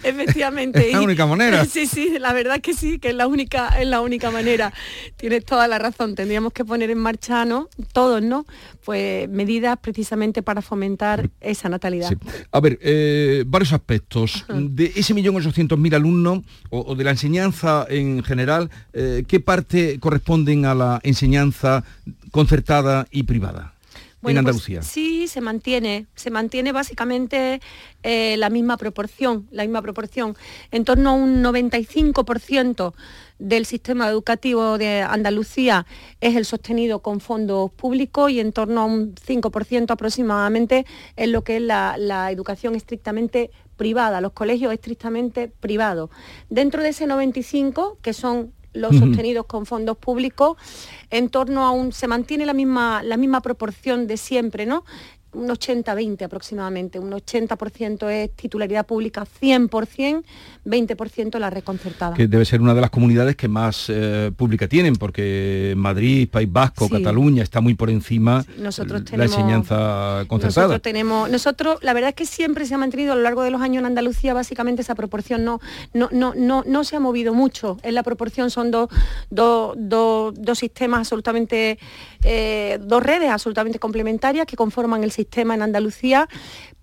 [0.03, 0.87] Efectivamente.
[0.87, 1.65] Es la única manera.
[1.75, 4.71] Sí, sí, la verdad que sí, que es la única, es la única manera.
[5.17, 6.15] Tienes toda la razón.
[6.15, 7.69] Tendríamos que poner en marcha, ¿no?
[7.91, 8.45] Todos, ¿no?
[8.85, 12.11] Pues medidas precisamente para fomentar esa natalidad.
[12.51, 14.45] A ver, eh, varios aspectos.
[14.47, 19.99] De ese millón ochocientos mil alumnos o, de la enseñanza en general, eh, ¿qué parte
[19.99, 21.83] corresponden a la enseñanza
[22.35, 23.75] concertada y privada?
[24.31, 24.81] en pues Andalucía.
[24.81, 27.61] sí, se mantiene, se mantiene básicamente
[28.03, 30.35] eh, la misma proporción, la misma proporción.
[30.71, 32.93] En torno a un 95%
[33.39, 35.85] del sistema educativo de Andalucía
[36.19, 41.43] es el sostenido con fondos públicos y en torno a un 5% aproximadamente es lo
[41.43, 46.09] que es la, la educación estrictamente privada, los colegios estrictamente privados.
[46.49, 50.57] Dentro de ese 95, que son los sostenidos con fondos públicos,
[51.09, 54.83] en torno a un, se mantiene la misma, la misma proporción de siempre, ¿no?
[55.35, 60.23] Un 80-20 aproximadamente, un 80% es titularidad pública 100%,
[60.65, 62.15] 20% la reconcertada.
[62.15, 66.51] Que debe ser una de las comunidades que más eh, pública tienen, porque Madrid, País
[66.51, 70.67] Vasco, Cataluña está muy por encima nosotros la enseñanza concertada.
[70.67, 73.51] Nosotros tenemos, nosotros, la verdad es que siempre se ha mantenido a lo largo de
[73.51, 75.59] los años en Andalucía básicamente esa proporción no,
[75.93, 77.77] no, no, no, no se ha movido mucho.
[77.83, 78.89] En la proporción son dos,
[79.29, 81.77] dos, dos, sistemas absolutamente,
[82.23, 86.29] eh, dos redes absolutamente complementarias que conforman el sistema sistema en Andalucía,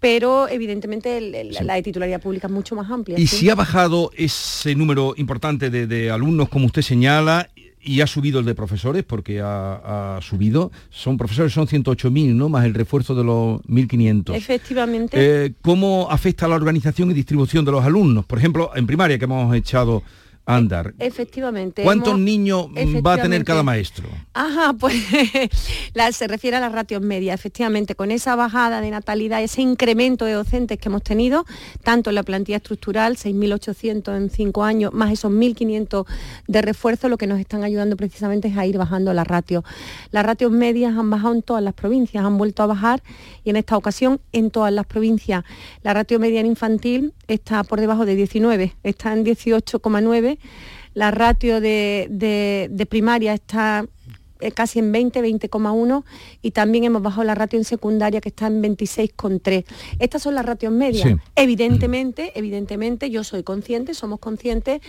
[0.01, 1.21] pero evidentemente
[1.63, 3.19] la de titularidad pública es mucho más amplia.
[3.19, 7.49] ¿Y si ha bajado ese número importante de, alumnos, como usted señala,
[7.85, 12.49] y ha subido el de profesores, porque ha, subido, son profesores, son 108.000, ¿no?
[12.49, 14.35] Más el refuerzo de los 1.500.
[14.35, 15.17] Efectivamente.
[15.19, 18.25] Eh, ¿Cómo afecta la organización y distribución de los alumnos?
[18.25, 20.03] Por ejemplo, en primaria, que hemos echado
[20.47, 20.95] andar.
[20.99, 21.83] Efectivamente.
[21.83, 22.67] ¿Cuántos niños
[23.05, 24.09] va a tener cada maestro?
[24.35, 24.95] Ajá, pues
[26.13, 30.33] se refiere a las ratios medias, efectivamente, con esa bajada de natalidad, ese incremento de
[30.33, 31.45] docentes que hemos tenido,
[31.83, 36.07] tanto en la plantilla estructural, 6.800 en cinco años, más esos 1.500
[36.49, 39.65] de refuerzo, lo que nos están ayudando precisamente es a ir bajando las ratios.
[40.11, 43.03] Las ratios medias han bajado en todas las provincias, han vuelto a bajar
[43.45, 45.45] y en esta ocasión en todas las provincias.
[45.83, 50.32] La ratio media en infantil está por debajo de 19, está en 18,9
[50.95, 53.87] la ratio de, de, primaria está
[54.51, 56.05] casi en 20, 20,1
[56.43, 59.65] y también hemos bajado la ratio en secundaria que está en 26,3.
[59.99, 61.09] Estas son las ratios medias.
[61.37, 64.81] Evidentemente, evidentemente yo soy consciente, somos conscientes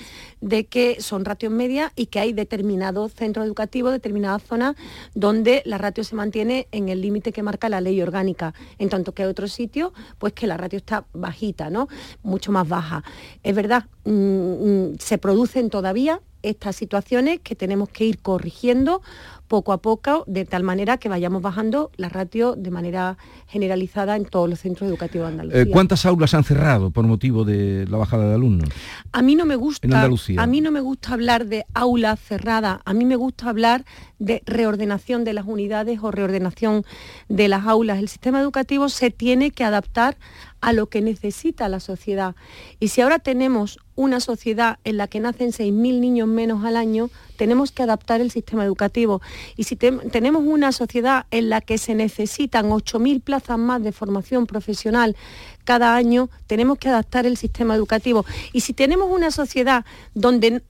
[0.42, 4.76] de que son ratios medias y que hay determinados centros educativos, determinadas zonas
[5.14, 9.14] donde la ratio se mantiene en el límite que marca la ley orgánica, en tanto
[9.14, 11.88] que hay otros sitios pues que la ratio está bajita, ¿no?
[12.24, 13.04] Mucho más baja.
[13.44, 19.02] Es verdad, mm, mm, se producen todavía estas situaciones que tenemos que ir corrigiendo
[19.48, 24.26] poco a poco, de tal manera que vayamos bajando la ratio de manera generalizada en
[24.26, 25.62] todos los centros educativos de Andalucía.
[25.62, 28.70] Eh, ¿Cuántas aulas han cerrado por motivo de la bajada de alumnos?
[29.12, 32.94] A mí no me gusta, a mí no me gusta hablar de aulas cerradas, a
[32.94, 33.86] mí me gusta hablar
[34.18, 36.84] de reordenación de las unidades o reordenación
[37.30, 38.00] de las aulas.
[38.00, 40.18] El sistema educativo se tiene que adaptar
[40.64, 42.36] a lo que necesita la sociedad.
[42.80, 47.10] Y si ahora tenemos una sociedad en la que nacen 6.000 niños menos al año,
[47.36, 49.22] tenemos que adaptar el sistema educativo.
[49.58, 54.48] Y si tenemos una sociedad en la que se necesitan 8.000 plazas más de formación
[54.48, 55.18] profesional
[55.66, 58.26] cada año, tenemos que adaptar el sistema educativo.
[58.54, 60.64] Y si tenemos una sociedad donde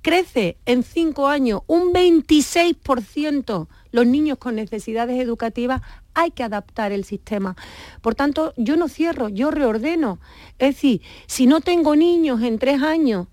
[0.00, 5.82] crece en cinco años un 26% los niños con necesidades educativas,
[6.14, 7.56] hay que adaptar el sistema.
[8.00, 10.18] Por tanto, yo no cierro, yo reordeno.
[10.58, 13.28] Es decir, si no tengo niños en tres años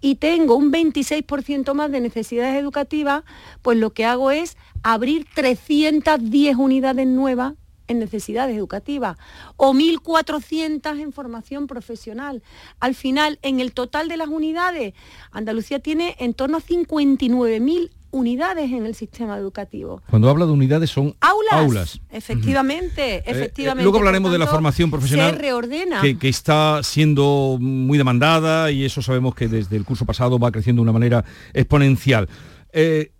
[0.00, 3.24] y tengo un 26% más de necesidades educativas,
[3.62, 7.54] pues lo que hago es abrir 310 unidades nuevas
[7.88, 9.16] en necesidades educativas
[9.56, 12.42] o 1.400 en formación profesional.
[12.80, 14.94] Al final, en el total de las unidades,
[15.30, 20.02] Andalucía tiene en torno a 59.000 unidades en el sistema educativo.
[20.08, 22.00] Cuando habla de unidades son aulas.
[22.10, 23.82] Efectivamente, eh, eh, efectivamente.
[23.82, 25.32] luego hablaremos de la formación profesional.
[25.32, 26.00] Se reordena.
[26.00, 30.80] Que, está siendo muy demandada y eso sabemos que desde el curso pasado va creciendo
[30.80, 32.28] de una manera exponencial.
[32.72, 33.12] Eh,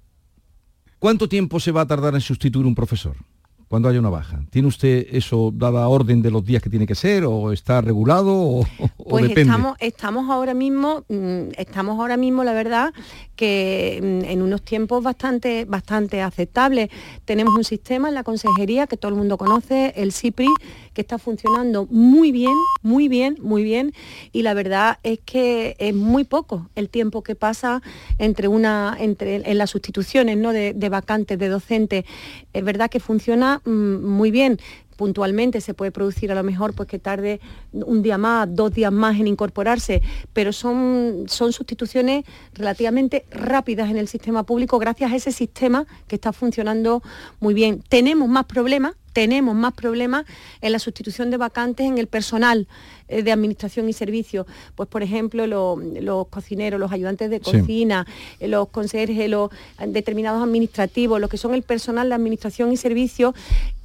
[0.98, 3.16] ¿Cuánto tiempo se va a tardar en sustituir un profesor?
[3.68, 4.40] Cuando haya una baja.
[4.50, 8.32] ¿Tiene usted eso dada orden de los días que tiene que ser o está regulado
[8.32, 9.42] o, pues depende?
[9.42, 12.94] Estamos, estamos ahora mismo, mm, estamos ahora mismo, la verdad,
[13.34, 16.90] que mm, en unos tiempos bastante, bastante aceptables.
[17.24, 20.48] Tenemos un sistema en la consejería que todo el mundo conoce, el CIPRI,
[20.96, 23.92] que está funcionando muy bien, muy bien, muy bien.
[24.32, 27.82] Y la verdad es que es muy poco el tiempo que pasa
[28.18, 30.52] entre una, entre, en las sustituciones ¿no?
[30.52, 32.04] de, de vacantes, de docentes.
[32.52, 34.58] Es verdad que funciona Mm, muy bien
[34.96, 37.38] puntualmente se puede producir a lo mejor pues que tarde
[37.72, 40.00] un día más, dos días más en incorporarse,
[40.32, 46.14] pero son, son sustituciones relativamente rápidas en el sistema público gracias a ese sistema que
[46.14, 47.02] está funcionando
[47.40, 47.82] muy bien.
[47.90, 50.26] Tenemos más problemas, tenemos más problemas
[50.60, 52.68] en la sustitución de vacantes en el personal
[53.08, 54.44] eh, de administración y servicios.
[54.74, 58.06] Pues, por ejemplo, los cocineros, los ayudantes de cocina,
[58.40, 59.48] eh, los conserjes, los
[59.86, 63.34] determinados administrativos, los que son el personal de administración y servicios,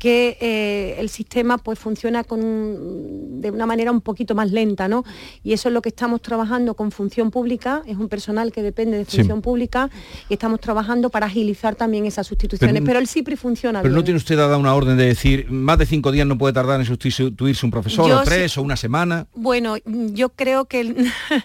[0.02, 5.06] que eh, el sistema pues funciona con, de una manera un poquito más lenta, ¿no?
[5.44, 8.98] Y eso es lo que estamos trabajando con función pública, es un personal que depende
[8.98, 9.92] de función pública
[10.28, 12.82] y estamos trabajando para agilizar también esas sustituciones.
[12.84, 15.86] Pero, el CIPRI funciona Pero no tiene usted dada una orden de decir, más de
[15.86, 19.28] cinco días no puede tardar en sustituirse un profesor, o tres, o una semana.
[19.36, 20.96] Bueno, yo creo que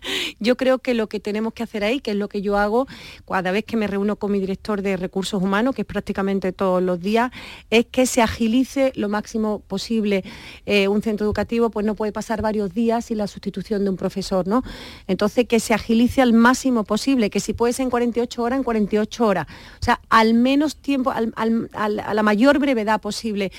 [0.41, 2.87] yo creo que lo que tenemos que hacer ahí, que es lo que yo hago
[3.29, 6.83] cada vez que me reúno con mi director de recursos humanos, que es prácticamente todos
[6.83, 7.31] los días,
[7.71, 10.25] es que se agilice lo máximo posible.
[10.65, 13.97] Eh, un centro educativo pues no puede pasar varios días sin la sustitución de un
[13.97, 14.63] profesor, ¿no?
[15.07, 18.65] Entonces que se agilice al máximo posible, que si puede ser en 48 horas, en
[18.65, 19.47] 48 horas.
[19.81, 23.53] O sea, al menos tiempo, a la mayor brevedad posible.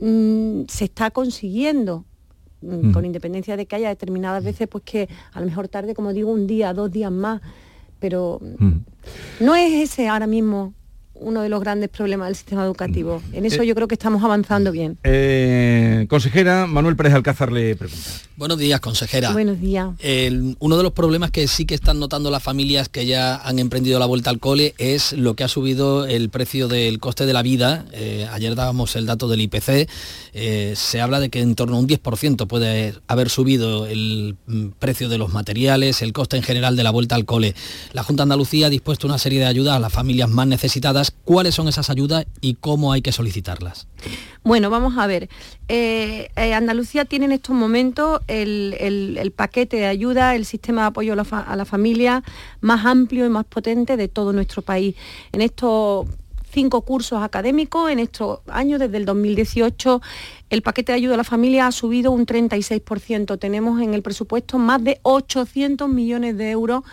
[0.00, 2.04] Mm, se está consiguiendo
[2.60, 6.12] Mm, con independencia de que haya determinadas veces pues que a lo mejor tarde, como
[6.12, 7.40] digo, un día, dos días más,
[8.00, 8.40] pero
[9.38, 10.74] no es ese ahora mismo
[11.20, 13.22] uno de los grandes problemas del sistema educativo.
[13.32, 14.98] En eso eh, yo creo que estamos avanzando bien.
[15.04, 18.02] Eh, consejera, Manuel Pérez Alcázar le pregunta.
[18.36, 19.32] Buenos días, consejera.
[19.32, 19.90] Buenos días.
[20.60, 23.98] uno de los problemas que sí que están notando las familias que ya han emprendido
[23.98, 27.42] la vuelta al cole es lo que ha subido el precio del coste de la
[27.42, 27.86] vida.
[27.92, 29.88] Eh, ayer dábamos el dato del IPC.
[30.74, 35.08] se habla de que en torno a un 10% puede haber subido el mm, precio
[35.08, 37.54] de los materiales, el coste en general de la vuelta al cole.
[37.92, 41.07] La Junta de Andalucía ha dispuesto una serie de ayudas a las familias más necesitadas
[41.10, 43.86] cuáles son esas ayudas y cómo hay que solicitarlas.
[44.44, 45.28] Bueno, vamos a ver.
[45.68, 51.12] Eh, eh, Andalucía tiene en estos momentos el, paquete de ayuda, el sistema de apoyo
[51.12, 52.22] a la, familia
[52.60, 54.94] más amplio y más potente de todo nuestro país.
[55.32, 56.06] En estos
[56.50, 60.00] cinco cursos académicos en estos años, desde el 2018,
[60.50, 63.38] el paquete de ayuda a la familia ha subido un 36%.
[63.38, 66.84] Tenemos en el presupuesto más de 800 millones de euros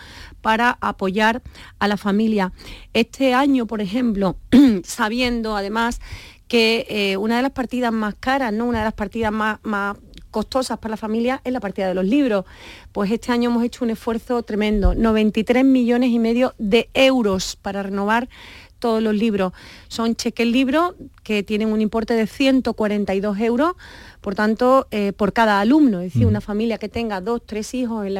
[0.46, 1.42] para apoyar
[1.80, 2.52] a la familia.
[2.92, 4.36] Este año, por ejemplo,
[4.84, 6.00] sabiendo además
[6.46, 8.66] que eh, una de las partidas más caras, ¿no?
[8.66, 9.96] una de las partidas más, más
[10.30, 12.44] costosas para la familia es la partida de los libros.
[12.92, 17.82] Pues este año hemos hecho un esfuerzo tremendo, 93 millones y medio de euros para
[17.82, 18.28] renovar
[18.78, 19.52] todos los libros.
[19.88, 23.72] Son cheques libros que tienen un importe de 142 euros,
[24.20, 26.00] por tanto, eh, por cada alumno.
[26.00, 28.14] Es decir, una familia que tenga dos, tres hijos en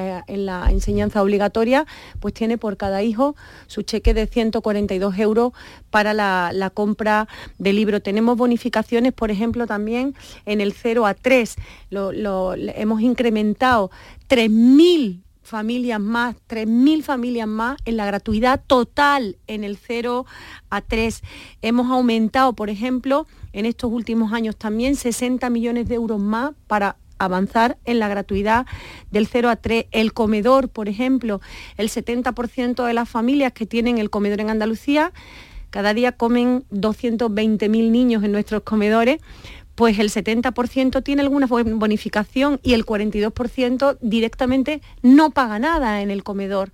[0.47, 1.87] la, enseñanza obligatoria,
[2.21, 5.53] pues tiene por cada hijo su cheque de 142 euros
[5.91, 8.01] para la, compra de libro.
[8.01, 10.15] Tenemos bonificaciones, por ejemplo, también
[10.47, 11.57] en el 0 a 3.
[11.91, 13.91] Lo, hemos incrementado
[14.29, 20.27] 3.000 familias más, 3.000 familias más en la gratuidad total en el 0
[20.71, 21.23] a 3.
[21.63, 26.97] Hemos aumentado, por ejemplo, en estos últimos años también 60 millones de euros más para
[27.19, 28.67] avanzar en la gratuidad
[29.11, 29.87] del 0 a 3.
[29.91, 31.41] El comedor, por ejemplo,
[31.77, 35.13] el 70% de las familias que tienen el comedor en Andalucía,
[35.71, 39.21] cada día comen 220.000 niños en nuestros comedores,
[39.77, 46.25] pues el 70% tiene alguna bonificación y el 42% directamente no paga nada en el
[46.25, 46.73] comedor.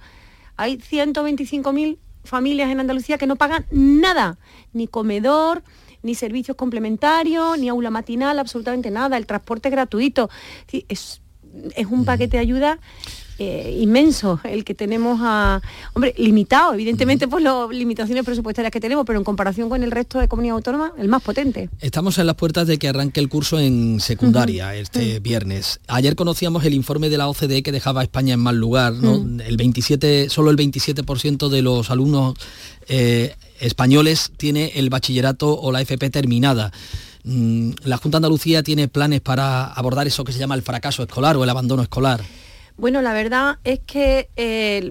[0.56, 4.38] Hay 125.000 familias en Andalucía que no pagan nada,
[4.72, 5.64] ni comedor,
[6.02, 9.16] ni servicios complementarios, ni aula matinal, absolutamente nada.
[9.16, 10.30] El transporte gratuito.
[10.88, 11.20] Es,
[11.74, 12.78] es un paquete de ayuda
[13.38, 15.60] eh, inmenso el que tenemos a,
[15.94, 20.18] hombre, limitado, evidentemente por las limitaciones presupuestarias que tenemos, pero en comparación con el resto
[20.18, 21.68] de comunidades autónomas, el más potente.
[21.80, 25.80] Estamos en las puertas de que arranque el curso en secundaria este viernes.
[25.88, 29.56] Ayer conocíamos el informe de la OCDE que dejaba a España en mal lugar, El
[29.56, 32.34] 27, solo el 27% de los alumnos
[32.88, 36.72] eh, españoles tiene el bachillerato o la FP terminada.
[37.24, 41.02] Mm, la Junta de Andalucía tiene planes para abordar eso que se llama el fracaso
[41.02, 42.22] escolar o el abandono escolar.
[42.82, 44.90] Bueno, la verdad es que eh,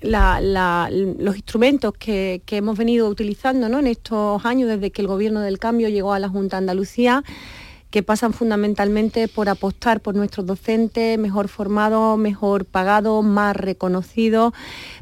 [0.00, 5.90] los instrumentos que, hemos venido utilizando en estos años, desde que el Gobierno del Cambio
[5.90, 7.24] llegó a la Junta de Andalucía,
[7.90, 14.54] que pasan fundamentalmente por apostar por nuestros docentes mejor formados, mejor pagados, más reconocidos,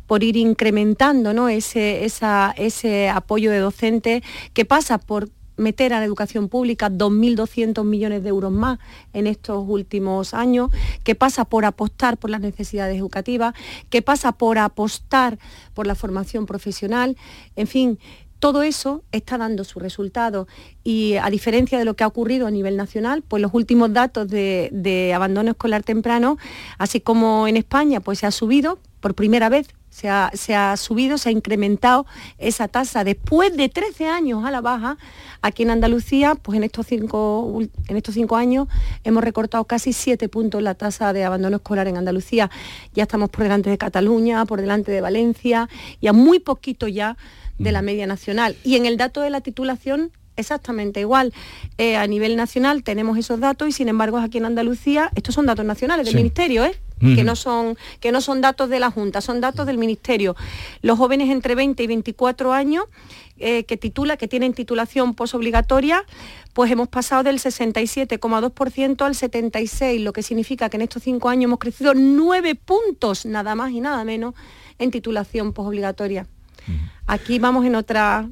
[0.08, 4.24] por ir incrementando ese, ese apoyo de docentes,
[4.54, 8.78] que pasa por meter a la educación pública 2.200 millones de euros más
[9.12, 10.70] en estos últimos años,
[11.04, 13.54] que pasa por apostar por las necesidades educativas,
[13.90, 15.38] que pasa por apostar
[15.74, 17.16] por la formación profesional,
[17.56, 17.98] en fin,
[18.38, 20.46] todo eso está dando su resultado.
[20.84, 24.28] Y a diferencia de lo que ha ocurrido a nivel nacional, pues los últimos datos
[24.28, 26.36] de, de abandono escolar temprano,
[26.78, 30.08] así como en España, pues se ha subido por primera vez se
[30.54, 32.04] ha, subido, se ha incrementado
[32.36, 34.98] esa tasa después de 13 años a la baja.
[35.40, 38.68] Aquí en Andalucía, pues en estos cinco, en estos cinco años
[39.04, 42.50] hemos recortado casi 7 puntos la tasa de abandono escolar en Andalucía.
[42.92, 45.70] Ya estamos por delante de Cataluña, por delante de Valencia
[46.02, 47.16] y a muy poquito ya
[47.58, 48.54] de la media nacional.
[48.64, 51.32] Y en el dato de la titulación exactamente igual.
[51.78, 55.46] Eh, a nivel nacional tenemos esos datos y sin embargo aquí en Andalucía, estos son
[55.46, 56.74] datos nacionales del Ministerio, ¿eh?
[57.00, 60.36] Que, no son, que no son datos de la Junta, son datos del Ministerio.
[60.82, 62.84] Los jóvenes entre 20 y 24 años
[63.38, 66.04] eh, que titula, que tienen titulación posobligatoria,
[66.54, 71.44] pues hemos pasado del 67,2% al 76%, lo que significa que en estos cinco años
[71.44, 74.34] hemos crecido nueve puntos, nada más y nada menos,
[74.78, 76.26] en titulación posobligatoria.
[77.06, 78.28] Aquí vamos en otra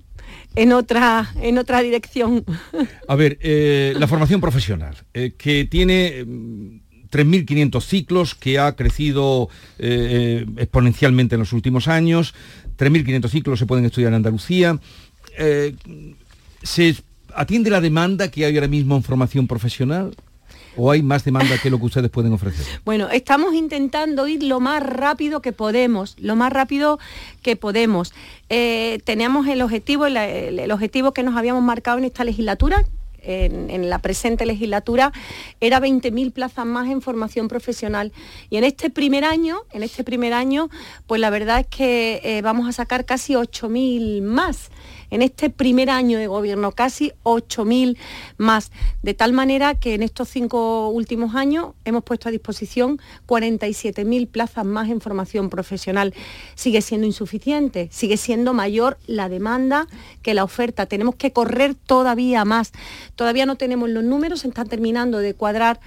[0.57, 2.45] en otra, en otra dirección.
[3.09, 6.25] A ver, eh, la formación profesional, eh, que tiene
[7.15, 9.49] 3.500 ciclos, que ha crecido
[9.79, 12.35] eh, eh, exponencialmente en los últimos años.
[12.77, 14.81] 3.500 ciclos se pueden estudiar en Andalucía.
[15.39, 15.77] Eh,
[16.63, 16.97] ¿Se
[17.35, 20.17] atiende la demanda que hay ahora mismo en formación profesional?
[20.77, 22.67] ¿O hay más demanda que lo que ustedes pueden ofrecer?
[22.85, 26.99] Bueno, estamos intentando ir lo más rápido que podemos, lo más rápido
[27.43, 28.13] que podemos.
[28.49, 32.85] tenemos el objetivo, el objetivo que nos habíamos marcado en esta legislatura,
[33.25, 35.13] en, la presente legislatura
[35.61, 38.13] era 20.000 plazas más en formación profesional.
[38.51, 40.69] Y en este primer año, en este primer año,
[41.07, 44.71] pues la verdad es que eh, vamos a sacar casi 8.000 más
[45.15, 47.97] en este primer año de gobierno, casi 8.000
[48.37, 48.73] más,
[49.05, 52.99] de tal manera que en estos cinco últimos años hemos puesto a disposición
[53.29, 56.15] 47.000 plazas más en formación profesional.
[56.57, 59.87] Sigue siendo insuficiente, sigue siendo mayor la demanda
[60.23, 60.87] que la oferta.
[60.87, 62.73] Tenemos que correr todavía más.
[63.15, 65.79] Todavía no tenemos los números, se están terminando de cuadrar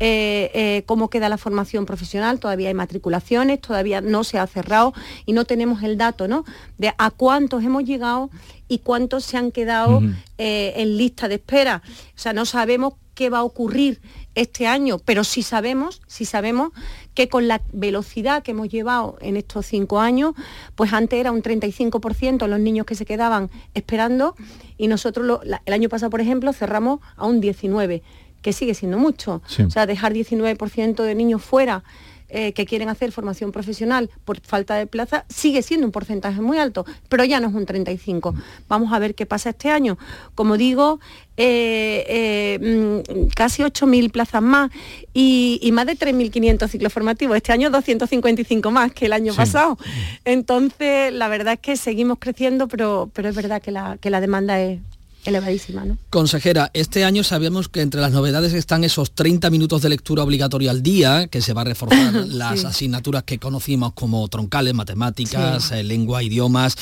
[0.00, 4.92] eh, eh, cómo queda la formación profesional, todavía hay matriculaciones, todavía no se ha cerrado
[5.24, 6.44] y no tenemos el dato ¿no?
[6.78, 8.30] de a cuántos hemos llegado
[8.66, 10.02] y cuántos se han quedado
[10.38, 11.82] eh, en lista de espera.
[11.86, 14.00] O sea, no sabemos qué va a ocurrir
[14.34, 16.72] este año, pero sí sabemos, sí sabemos
[17.14, 20.34] que con la velocidad que hemos llevado en estos cinco años,
[20.74, 24.34] pues antes era un 35% los niños que se quedaban esperando
[24.76, 28.02] y nosotros el año pasado, por ejemplo, cerramos a un 19%
[28.44, 29.42] que sigue siendo mucho.
[29.66, 31.82] O sea, dejar 19% de niños fuera
[32.28, 36.58] eh, que quieren hacer formación profesional por falta de plaza sigue siendo un porcentaje muy
[36.58, 38.34] alto, pero ya no es un 35.
[38.68, 39.96] Vamos a ver qué pasa este año.
[40.34, 41.00] Como digo,
[41.38, 44.70] eh, eh, mm, casi 8.000 plazas más
[45.14, 47.36] y, más de 3.500 ciclos formativos.
[47.36, 49.78] Este año 255 más que el año pasado.
[50.26, 54.20] Entonces, la verdad es que seguimos creciendo, pero, pero es verdad que la, que la
[54.20, 54.80] demanda es,
[55.24, 55.84] elevadísima.
[55.84, 55.98] ¿no?
[56.10, 60.70] Consejera, este año sabemos que entre las novedades están esos 30 minutos de lectura obligatoria
[60.70, 65.82] al día, que se va a reforzar las asignaturas que conocimos como troncales, matemáticas, eh,
[65.82, 66.76] lengua, idiomas,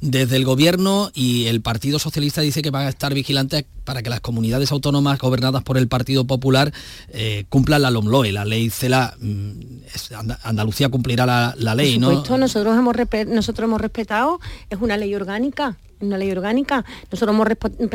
[0.00, 4.10] desde el gobierno y el Partido Socialista dice que van a estar vigilantes para que
[4.10, 6.72] las comunidades autónomas gobernadas por el Partido Popular
[7.08, 9.14] eh, cumplan la LOMLOE, la ley CELA.
[9.20, 9.50] Mm,
[10.42, 11.24] Andalucía cumplirá
[11.56, 12.96] la, ley, por supuesto, Nosotros hemos,
[13.28, 16.84] nosotros hemos respetado, es una ley orgánica una ley orgánica.
[17.10, 17.48] Nosotros hemos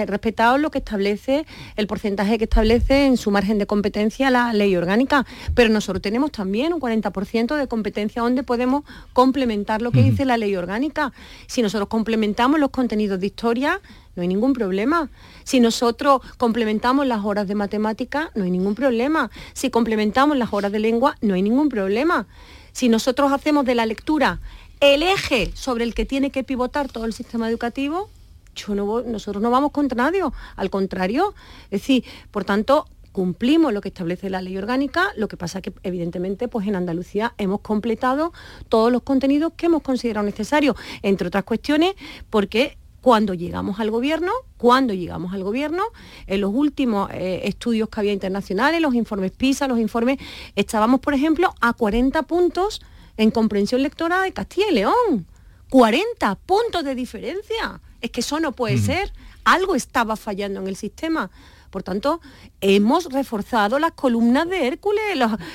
[0.07, 1.45] respetado lo que establece,
[1.75, 5.25] el porcentaje que establece en su margen de competencia la ley orgánica,
[5.55, 8.83] pero nosotros tenemos también un 40% de competencia donde podemos
[9.13, 11.13] complementar lo que dice la ley orgánica.
[11.47, 13.81] Si nosotros complementamos los contenidos de historia,
[14.15, 15.09] no hay ningún problema.
[15.43, 19.31] Si nosotros complementamos las horas de matemática, no hay ningún problema.
[19.53, 22.27] Si complementamos las horas de lengua, no hay ningún problema.
[22.73, 24.39] Si nosotros hacemos de la lectura
[24.81, 28.09] el eje sobre el que tiene que pivotar todo el sistema educativo,
[28.55, 30.21] yo no nosotros no vamos contra nadie,
[30.55, 31.33] al contrario.
[31.65, 35.71] Es decir, por tanto, cumplimos lo que establece la ley orgánica, lo que pasa que
[35.83, 38.33] evidentemente pues en Andalucía hemos completado
[38.69, 41.93] todos los contenidos que hemos considerado necesarios, entre otras cuestiones
[42.29, 45.83] porque cuando llegamos al gobierno, cuando llegamos al gobierno,
[46.27, 50.19] en los últimos eh, estudios que había internacionales, los informes PISA, los informes,
[50.55, 52.81] estábamos, por ejemplo, a 40 puntos
[53.17, 55.27] en comprensión lectora de Castilla y León.
[55.69, 57.81] 40 puntos de diferencia.
[58.01, 59.13] Es que eso no puede ser.
[59.43, 61.31] Algo estaba fallando en el sistema.
[61.69, 62.19] Por tanto,
[62.59, 65.01] hemos reforzado las columnas de Hércules,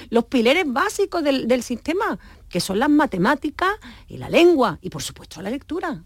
[0.09, 3.71] los, pilares básicos del sistema que son las matemáticas
[4.09, 6.03] y la lengua y por supuesto la lectura.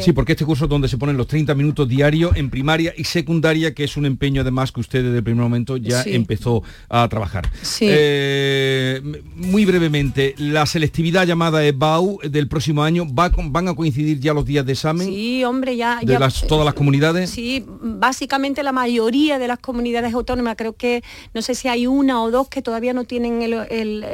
[0.00, 3.04] Sí, porque este curso es donde se ponen los 30 minutos diarios en primaria y
[3.04, 7.08] secundaria, que es un empeño además que usted desde el primer momento ya empezó a
[7.08, 7.50] trabajar.
[7.80, 9.00] Eh,
[9.34, 14.44] muy brevemente, la selectividad llamada EBAU del próximo año, ¿va ¿van a coincidir ya los
[14.44, 15.06] días de examen?
[15.06, 16.00] Sí, hombre, ya...
[16.02, 17.30] ¿De todas las comunidades?
[17.30, 21.02] Sí, básicamente la mayoría de las comunidades autónomas, creo que
[21.34, 23.50] no sé si hay una o dos que todavía no tienen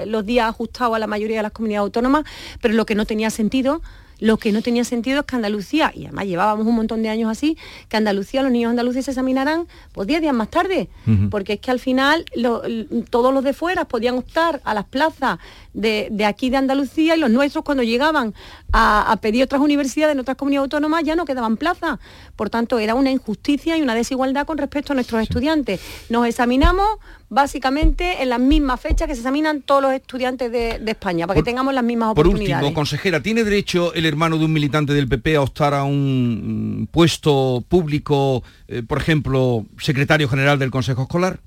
[0.07, 2.25] los días ajustados a la mayoría de las comunidades autónomas,
[2.61, 3.81] pero lo que no tenía sentido
[4.21, 7.31] lo que no tenía sentido es que Andalucía, y además llevábamos un montón de años
[7.31, 10.89] así, que Andalucía, los niños andaluces se examinaran pues 10 días más tarde,
[11.31, 12.25] porque es que al final
[13.11, 15.39] todos los de fuera podían optar a las plazas
[15.73, 18.35] de, aquí de Andalucía y los nuestros cuando llegaban
[18.73, 21.99] a, pedir otras universidades en otras comunidades autónomas ya no quedaban plazas.
[22.37, 25.81] Por tanto, era una injusticia y una desigualdad con respecto a nuestros estudiantes.
[26.09, 26.87] Nos examinamos
[27.35, 31.45] básicamente en las mismas fechas que se examinan todos los estudiantes de, España, para que
[31.45, 32.55] tengamos las mismas oportunidades.
[32.55, 35.83] Por último, consejera, ¿tiene derecho el hermano de un militante del PP a optar a
[35.85, 41.41] un puesto público, eh, por ejemplo, secretario general del Consejo Escolar?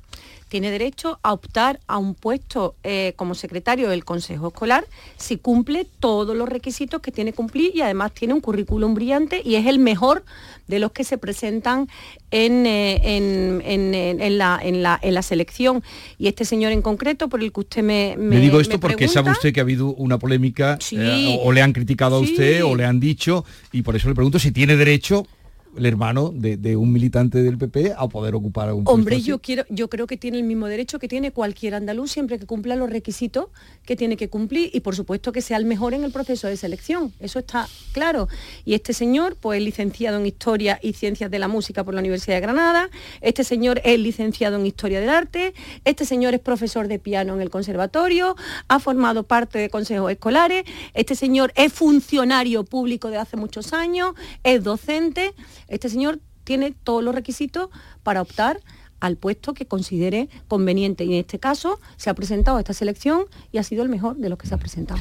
[0.47, 4.85] Tiene derecho a optar a un puesto eh, como secretario del Consejo Escolar
[5.17, 9.41] si cumple todos los requisitos que tiene que cumplir y además tiene un currículum brillante
[9.43, 10.23] y es el mejor
[10.67, 11.87] de los que se presentan
[12.31, 15.83] en, eh, la, selección.
[16.17, 18.15] Y este señor en concreto, por el que usted me...
[18.17, 21.73] Me, digo esto porque sabe usted que ha habido una polémica, eh, o, le han
[21.73, 25.25] criticado a usted, o le han dicho, y por eso le pregunto si tiene derecho
[25.77, 29.89] el hermano de, un militante del PP a poder ocupar un Hombre, yo quiero, yo
[29.89, 33.47] creo que tiene el mismo derecho que tiene cualquier andaluz siempre que cumpla los requisitos
[33.85, 36.57] que tiene que cumplir y por supuesto que sea el mejor en el proceso de
[36.57, 37.13] selección.
[37.19, 38.27] Eso está claro.
[38.65, 42.35] Y este señor, pues licenciado en Historia y Ciencias de la Música por la Universidad
[42.35, 42.89] de Granada.
[43.21, 45.53] Este señor es licenciado en Historia del Arte.
[45.85, 48.35] Este señor es profesor de piano en el conservatorio.
[48.67, 50.63] Ha formado parte de consejos escolares.
[50.93, 54.13] Este señor es funcionario público de hace muchos años.
[54.43, 55.33] Es docente.
[55.67, 57.69] Este señor tiene todos los requisitos
[58.03, 58.59] para optar
[58.99, 63.57] al puesto que considere conveniente y en este caso se ha presentado esta selección y
[63.57, 64.99] ha sido el mejor de los que se ha presentado.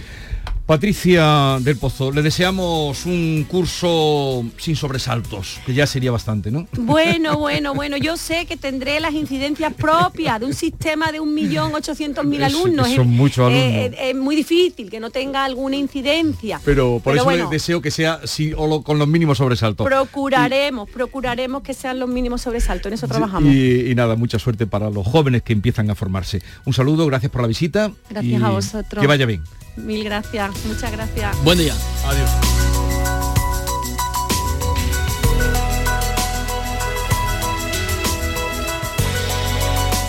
[0.67, 6.67] Patricia del Pozo, le deseamos un curso sin sobresaltos, que ya sería bastante, ¿no?
[6.77, 12.43] Bueno, bueno, bueno, yo sé que tendré las incidencias propias de un sistema de 1.800.000
[12.43, 12.89] alumnos.
[12.91, 13.93] Son muchos alumnos.
[13.93, 16.61] Es, es, muy difícil que no tenga alguna incidencia.
[16.64, 19.87] Pero por eso le deseo que sea sí, o con los mínimos sobresaltos.
[19.87, 23.53] Procuraremos, procuraremos que sean los mínimos sobresaltos, en eso trabajamos.
[23.53, 26.43] Y, nada, mucha suerte para los jóvenes que empiezan a formarse.
[26.64, 27.93] Un saludo, gracias por la visita.
[28.11, 29.01] Gracias a vosotros.
[29.01, 29.43] Que vaya bien.
[29.77, 31.45] Mil gracias, muchas gracias.
[31.45, 31.74] Buen día.
[32.05, 32.31] Adiós.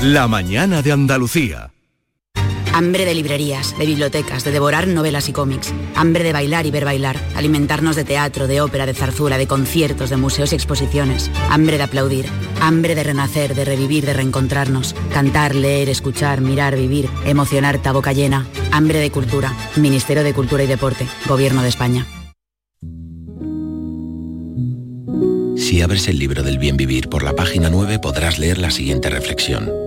[0.02, 1.72] La mañana de Andalucía.
[2.78, 5.74] Hambre de librerías, de bibliotecas, de devorar novelas y cómics.
[5.96, 7.20] Hambre de bailar y ver bailar.
[7.34, 11.32] Alimentarnos de teatro, de ópera, de zarzuela, de conciertos, de museos y exposiciones.
[11.50, 12.28] Hambre de aplaudir.
[12.62, 14.94] Hambre de renacer, de revivir, de reencontrarnos.
[15.12, 17.10] Cantar, leer, escuchar, mirar, vivir.
[17.26, 18.46] Emocionar, a boca llena.
[18.72, 19.58] Hambre de cultura.
[19.76, 21.08] Ministerio de Cultura y Deporte.
[21.28, 22.06] Gobierno de España.
[25.56, 29.10] Si abres el libro del bien vivir por la página 9 podrás leer la siguiente
[29.10, 29.87] reflexión.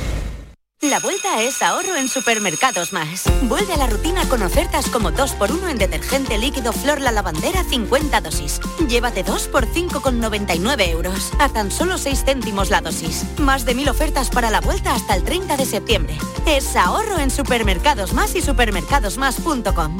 [0.89, 3.25] La vuelta es ahorro en Supermercados Más.
[3.43, 8.19] Vuelve a la rutina con ofertas como 2x1 en detergente líquido Flor La Lavandera 50
[8.19, 8.59] dosis.
[8.87, 11.33] Llévate 2 por 5,99 euros.
[11.37, 13.25] A tan solo 6 céntimos la dosis.
[13.37, 16.17] Más de mil ofertas para la vuelta hasta el 30 de septiembre.
[16.47, 19.99] Es ahorro en Supermercados Más y supermercadosmás.com.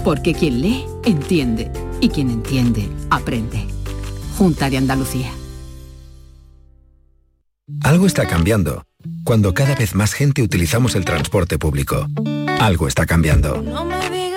[0.03, 3.65] Porque quien lee, entiende, y quien entiende, aprende.
[4.37, 5.31] Junta de Andalucía.
[7.83, 8.83] Algo está cambiando
[9.23, 12.07] cuando cada vez más gente utilizamos el transporte público.
[12.59, 13.61] Algo está cambiando.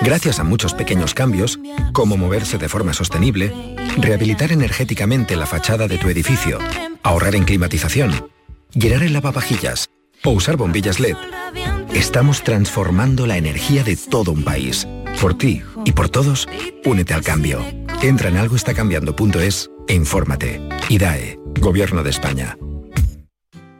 [0.03, 1.59] Gracias a muchos pequeños cambios,
[1.93, 3.53] como moverse de forma sostenible,
[3.97, 6.59] rehabilitar energéticamente la fachada de tu edificio,
[7.03, 8.29] ahorrar en climatización,
[8.73, 9.89] llenar el lavavajillas
[10.25, 11.15] o usar bombillas LED,
[11.93, 14.85] estamos transformando la energía de todo un país.
[15.21, 16.49] Por ti y por todos,
[16.83, 17.63] únete al cambio.
[18.01, 20.61] Entra en algoestacambiando.es e infórmate.
[20.89, 22.57] IDAE, Gobierno de España.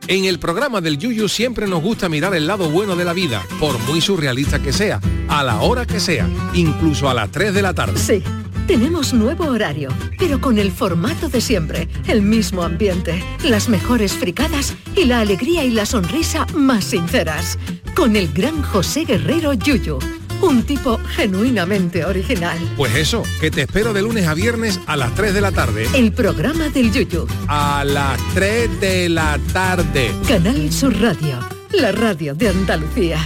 [0.07, 3.41] En el programa del Yuyu siempre nos gusta mirar el lado bueno de la vida,
[3.59, 4.99] por muy surrealista que sea,
[5.29, 7.97] a la hora que sea, incluso a las 3 de la tarde.
[7.97, 8.21] Sí,
[8.67, 9.89] tenemos nuevo horario,
[10.19, 15.63] pero con el formato de siempre, el mismo ambiente, las mejores fricadas y la alegría
[15.63, 17.57] y la sonrisa más sinceras.
[17.95, 19.99] Con el gran José Guerrero Yuyu
[20.43, 22.57] un tipo genuinamente original.
[22.75, 25.87] Pues eso, que te espero de lunes a viernes a las 3 de la tarde.
[25.93, 27.25] El programa del Yuyu.
[27.47, 30.11] A las 3 de la tarde.
[30.27, 31.39] Canal Sur Radio,
[31.71, 33.19] la radio de Andalucía.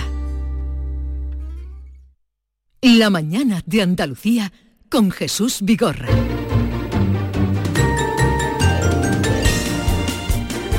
[2.82, 4.54] La mañana de Andalucía
[4.90, 6.10] con Jesús Vigorra.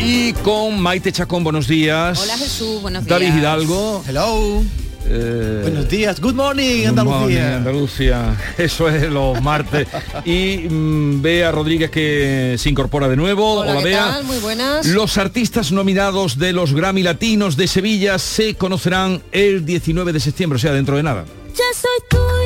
[0.01, 2.20] Y con Maite Chacón, buenos días.
[2.22, 3.20] Hola Jesús, buenos días.
[3.20, 4.05] David Hidalgo.
[4.07, 4.62] Hello.
[5.11, 7.18] Eh, Buenos días, good morning Good Andalucía.
[7.20, 8.36] morning, Andalucía.
[8.59, 9.88] Eso es los martes.
[10.24, 13.61] Y mm, Bea Rodríguez que se incorpora de nuevo.
[13.61, 14.04] Hola, ¿qué Bea.
[14.12, 14.24] tal?
[14.24, 14.86] Muy buenas.
[14.86, 20.56] Los artistas nominados de los Grammy Latinos de Sevilla se conocerán el 19 de septiembre,
[20.56, 21.24] o sea, dentro de nada.
[21.54, 22.38] Ya soy tuya,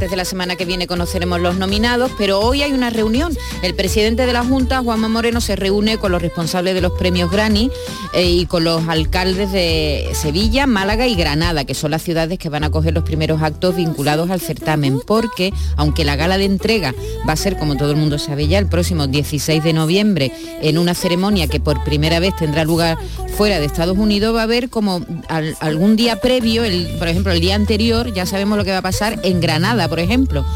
[0.00, 3.36] martes de la semana que viene conoceremos los nominados, pero hoy hay una reunión.
[3.62, 7.30] El presidente de la Junta, Juanma Moreno, se reúne con los responsables de los premios
[7.30, 7.70] Grammy
[8.14, 12.48] eh, y con los alcaldes de Sevilla, Málaga y Granada, que son las ciudades que
[12.48, 16.94] van a coger los primeros actos vinculados al certamen, porque aunque la gala de entrega
[17.28, 20.32] va a ser, como todo el mundo sabe ya, el próximo 16 de noviembre,
[20.62, 22.96] en una ceremonia que por primera vez tendrá lugar
[23.36, 26.62] fuera de Estados Unidos, va a haber como al- algún día previo,
[26.98, 30.00] por ejemplo, el día anterior, ya sabemos lo que va a pasar en Granada, por
[30.00, 30.46] ejemplo.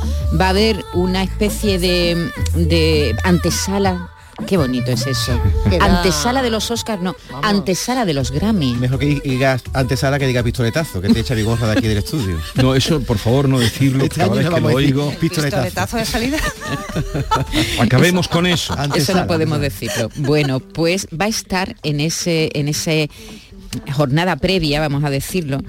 [0.40, 4.10] Va a haber una especie de, de antesala.
[4.48, 5.40] Qué bonito es eso.
[5.80, 8.74] Antesala de los Oscars, no, antesala de los Grammy.
[8.74, 12.40] Mejor que digas antesala que diga pistoletazo, que te echa Vigorra de aquí del estudio.
[12.56, 15.12] No, eso por favor no decirlo, Este cada vez no que lo oigo.
[15.20, 16.38] Pistoletazo de salida.
[17.80, 18.74] Acabemos con eso.
[18.94, 20.08] Eso no podemos decirlo.
[20.16, 23.10] Bueno, pues va a estar en ese, en ese
[23.92, 25.60] jornada previa, vamos a decirlo,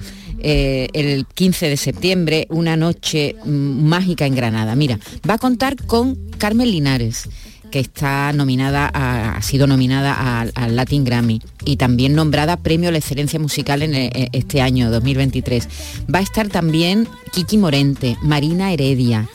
[0.48, 4.76] eh, el 15 de septiembre, una noche mágica en Granada.
[4.76, 7.28] Mira, va a contar con Carmen Linares
[7.72, 12.92] que está nominada a- ha sido nominada al, Latin Grammy y también nombrada Premio a
[12.92, 15.68] la Excelencia Musical en eh, este año 2023.
[16.14, 19.28] Va a estar también Kiki Morente, Marina Heredia,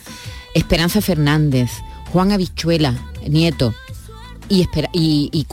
[0.56, 1.72] Esperanza Fernández,
[2.14, 2.98] Juan Habichuela,
[3.28, 3.74] Nieto
[4.52, 5.46] y, espera, y, y.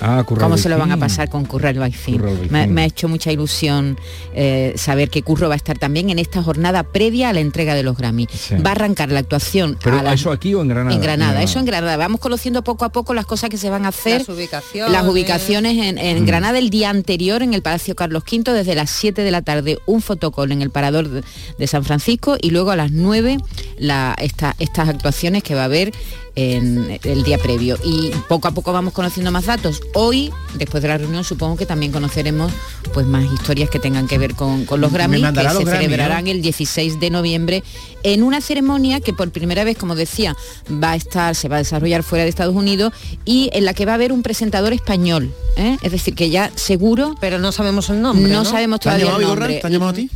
[0.00, 2.16] Ah, ¿Cómo se lo van a pasar con Curro Albaicín?
[2.16, 2.52] Curro Albaicín.
[2.52, 3.98] Me, me ha hecho mucha ilusión
[4.34, 7.74] eh, saber que Curro va a estar también en esta jornada previa a la entrega
[7.74, 8.26] de los Grammy.
[8.32, 8.54] Sí.
[8.56, 10.94] Va a arrancar la actuación Pero a las- eso aquí o en Granada.
[10.94, 11.96] en Granada, eso en Granada.
[11.96, 14.20] Vamos conociendo poco a poco las cosas que se van a hacer.
[14.20, 14.92] Las ubicaciones.
[14.92, 16.26] Las ubicaciones en, en Mm.
[16.26, 19.78] Granada el día anterior en el Palacio Carlos V desde las 7 de la tarde
[19.86, 21.22] un fotocall en el Parador de,
[21.58, 23.38] de San Francisco y luego a las 9
[23.78, 25.92] la, esta- estas actuaciones que va a haber
[26.38, 27.76] en el día previo.
[27.84, 29.82] Y poco a poco vamos conociendo más datos.
[29.94, 32.52] Hoy, después de la reunión, supongo que también conoceremos
[32.94, 36.24] pues más historias que tengan que ver con, con los Grammy, que se Grammy, celebrarán
[36.26, 36.30] ¿no?
[36.30, 37.64] el 16 de noviembre
[38.04, 40.36] en una ceremonia que por primera vez, como decía,
[40.72, 42.92] va a estar, se va a desarrollar fuera de Estados Unidos
[43.24, 45.34] y en la que va a haber un presentador español.
[45.56, 45.76] ¿eh?
[45.82, 47.16] Es decir, que ya seguro.
[47.20, 48.30] Pero no sabemos el nombre.
[48.30, 48.44] No, ¿no?
[48.44, 49.40] sabemos ¿Te han todavía llamado, el Vigorra?
[49.40, 49.60] nombre.
[49.60, 50.10] ¿Te han llamado a ti?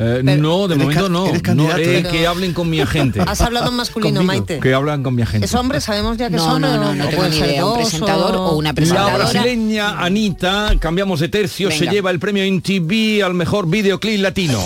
[0.00, 1.26] Eh, Pero- no, de momento no.
[1.54, 2.02] no eh, ¿eh?
[2.08, 3.20] que hablen con mi agente.
[3.26, 4.26] Has hablado en masculino, Conmigo.
[4.44, 4.60] Maite.
[4.60, 5.46] que hablan con mi agente.
[5.46, 5.80] ¿Es hombre?
[5.80, 6.70] ¿Sabemos ya que es No, hombre?
[6.70, 7.66] no, no, no o tengo ni idea.
[7.66, 9.16] Un presentador o una La presentadora.
[9.16, 14.60] brasileña Anita, cambiamos de tercio, se lleva el premio MTV al mejor videoclip latino.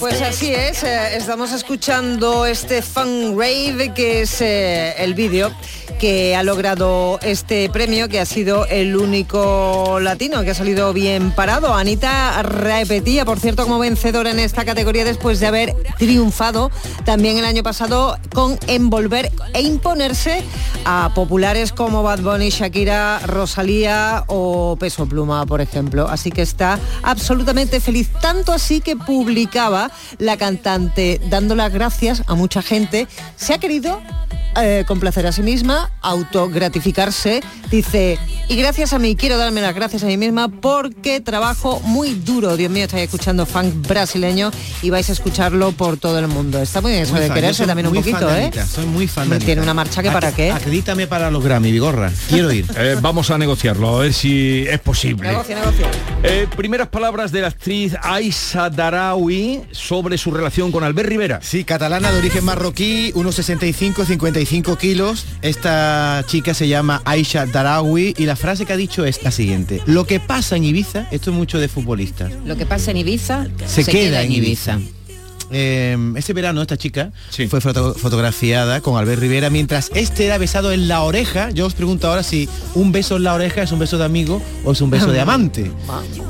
[0.00, 5.50] Pues así es, eh, estamos escuchando este Fun Rave, que es eh, el vídeo
[5.98, 11.32] que ha logrado este premio, que ha sido el único latino que ha salido bien
[11.32, 11.74] parado.
[11.74, 16.70] Anita repetía, por cierto, como vencedora en esta categoría después de haber triunfado
[17.04, 20.44] también el año pasado con envolver e imponerse
[20.84, 26.08] a populares como Bad Bunny, Shakira, Rosalía o Peso Pluma, por ejemplo.
[26.08, 29.87] Así que está absolutamente feliz, tanto así que publicaba
[30.18, 33.08] la cantante dando las gracias a mucha gente.
[33.36, 34.00] Se ha querido
[34.56, 37.40] eh, complacer a sí misma, autogratificarse.
[37.70, 38.18] Dice,
[38.48, 42.56] y gracias a mí, quiero darme las gracias a mí misma porque trabajo muy duro.
[42.56, 44.50] Dios mío, estáis escuchando funk brasileño
[44.82, 46.60] y vais a escucharlo por todo el mundo.
[46.60, 48.50] Está muy bien eso Muy de fan, quererse también un poquito, ¿eh?
[48.66, 50.50] Soy muy fan tiene una marcha que para qué.
[50.50, 52.12] Acredítame para los Grammy, Vigorra.
[52.28, 52.66] Quiero ir.
[52.80, 55.28] Eh, vamos a negociarlo, a ver si es posible.
[55.28, 55.86] Negocia, negocia.
[56.22, 61.40] Eh, primeras palabras de la actriz Aisha Darawi sobre su relación con Albert Rivera.
[61.42, 64.04] Sí, catalana de origen marroquí, unos 65,
[64.44, 65.24] 55 kilos.
[65.42, 69.82] Esta chica se llama Aisha Darawi y la frase que ha dicho es la siguiente.
[69.86, 73.46] Lo que pasa en Ibiza, esto es mucho de futbolistas, Lo que pasa en Ibiza
[73.66, 74.78] se, queda, en Ibiza.
[75.50, 77.10] Eh, ese verano esta chica
[77.48, 81.50] fue foto- fotografiada con Albert Rivera mientras este era besado en la oreja.
[81.50, 84.42] Yo os pregunto ahora si un beso en la oreja es un beso de amigo
[84.64, 85.70] o es un beso de amante.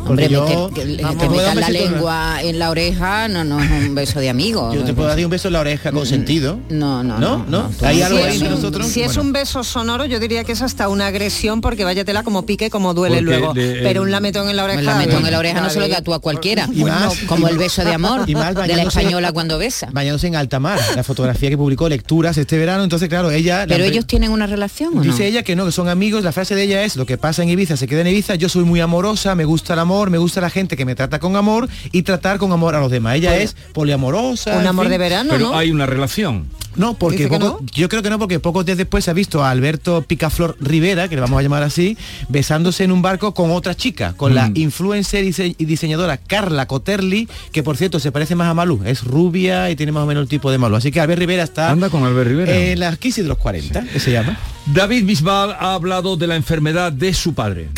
[0.06, 2.70] Hombre, Porque yo- que, que Vamos, te ¿puedo dar metas un la lengua en la
[2.70, 4.72] oreja no, no es un beso de amigo.
[4.74, 6.58] Yo te puedo dar un beso en la oreja con sentido.
[6.70, 7.44] No, no, ¿No?
[7.48, 7.70] ¿No?
[7.82, 8.86] ¿Hay algo ahí entre nosotros?
[8.86, 12.46] Si es un beso sonoro, yo diría que es hasta una agresión porque váyatela como
[12.46, 13.54] pique, como duele Porque luego.
[13.54, 14.80] de- Pero un lametón en la oreja.
[14.80, 16.68] El lametón en la oreja no se lo da tú a cualquiera.
[16.72, 19.88] Y más- como el beso de amor y más de la española cuando besa.
[19.92, 23.60] bañándose en alta mar, la fotografía que publicó Lecturas este verano, entonces claro, ella...
[23.60, 25.02] la Pero ellos tienen una relación o no?
[25.02, 27.42] Dice ella que no, que son amigos, la frase de ella es, lo que pasa
[27.42, 30.18] en Ibiza se queda en Ibiza, yo soy muy amorosa, me gusta el amor, me
[30.18, 33.16] gusta la gente que me trata con amor y tratar con amor a los demás.
[33.16, 33.44] Ella Bueno.
[33.44, 34.58] es poliamorosa.
[34.58, 34.92] Un amor fin.
[34.92, 35.56] de verano, Pero ¿no?
[35.58, 36.46] hay una relación.
[36.76, 37.28] No, porque
[37.74, 41.08] yo creo que no, porque pocos días después se ha visto a Alberto Picaflor Rivera,
[41.08, 41.96] que le vamos a llamar así,
[42.28, 44.56] besándose en un barco con otra chica, con la Mm.
[44.56, 48.80] influencer y dise- y diseñadora Carla Coterli, que por cierto se parece más a Malú,
[48.84, 50.76] es rubia y tiene más o menos el tipo de Malú.
[50.76, 52.56] Así que Albert Rivera está Anda con Albert Rivera.
[52.56, 54.38] en la crisis de los 40, que se llama.
[54.66, 57.70] David Bisbal ha hablado de la enfermedad de su padre.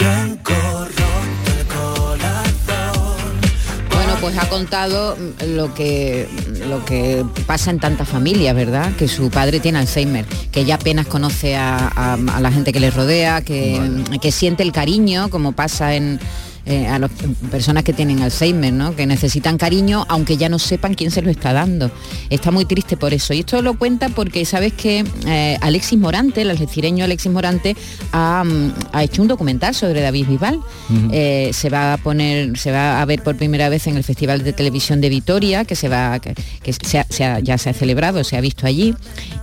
[4.21, 5.17] Pues ha contado
[5.47, 6.29] lo que
[6.69, 8.93] lo que pasa en tantas familias, ¿verdad?
[8.97, 12.81] Que su padre tiene Alzheimer, que ya apenas conoce a, a- a la gente que
[12.81, 13.81] le rodea, que,
[14.21, 16.21] que siente el cariño, como pasa en
[16.65, 17.11] eh, a las
[17.51, 18.97] personas que tienen Alzheimer, ¿no?
[18.97, 21.91] Que necesitan cariño, aunque ya no sepan quién se lo está dando.
[22.31, 23.35] Está muy triste por eso.
[23.35, 27.77] Y esto lo cuenta porque sabes que eh, Alexis Morante, el algecireño Alexis Morante,
[28.13, 30.21] ha, mm, ha hecho un documental sobre David.
[30.31, 31.09] Ujú.
[31.13, 34.45] Eh, se va a poner, se va a ver por primera vez en el Festival
[34.45, 37.71] de Televisión de Vitoria, que se va, que, que se ha- se ha- ya se
[37.71, 38.95] ha celebrado, se ha visto allí,